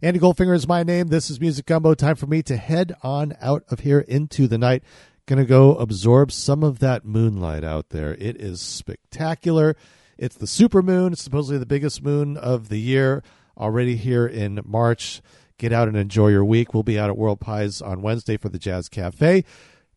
[0.02, 1.10] Andy Goldfinger is my name.
[1.10, 1.94] This is Music Gumbo.
[1.94, 4.82] Time for me to head on out of here into the night.
[5.28, 8.16] Gonna go absorb some of that moonlight out there.
[8.16, 9.76] It is spectacular.
[10.18, 11.14] It's the super moon.
[11.14, 13.22] It's supposedly the biggest moon of the year
[13.56, 15.22] already here in March.
[15.62, 16.74] Get out and enjoy your week.
[16.74, 19.46] We'll be out at World Pies on Wednesday for the Jazz Cafe.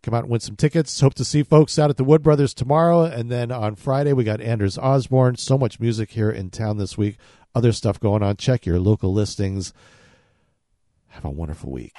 [0.02, 1.00] Come out and win some tickets.
[1.00, 3.04] Hope to see folks out at the Wood Brothers tomorrow.
[3.04, 5.36] And then on Friday, we got Anders Osborne.
[5.36, 7.16] So much music here in town this week.
[7.54, 8.36] Other stuff going on.
[8.36, 9.72] Check your local listings.
[11.08, 11.94] Have a wonderful week.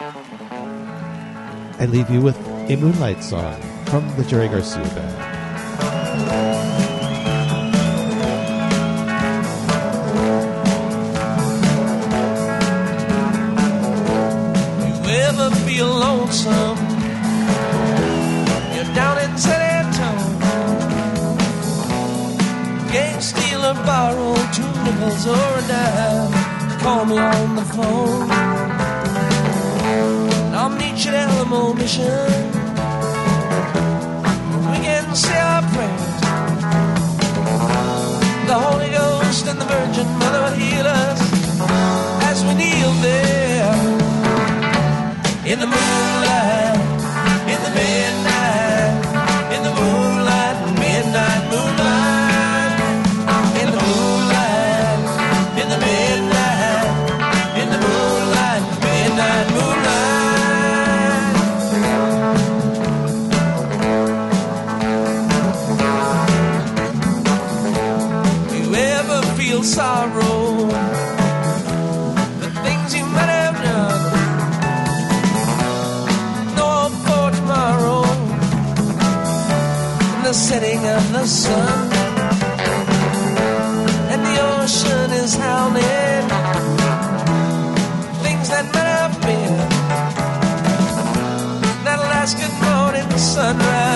[0.00, 2.38] I leave you with
[2.70, 6.49] a Moonlight song from the Jerry Garcia Band.
[15.80, 16.78] Feel lonesome,
[18.74, 20.56] you're down in San Antonio.
[22.92, 26.32] Can't steal or borrow two nickels or a dime.
[26.82, 28.30] Call me on the phone.
[30.58, 32.30] I'll meet you at Alamo Mission.
[34.70, 36.20] We can say our prayers.
[38.48, 41.20] The Holy Ghost and the Virgin Mother will heal us
[42.30, 43.49] as we kneel there
[45.50, 46.59] in the moonlight,
[81.20, 81.92] the sun,
[84.10, 86.26] and the ocean is howling.
[88.24, 88.64] Things that.
[91.84, 93.89] That last good morning sunrise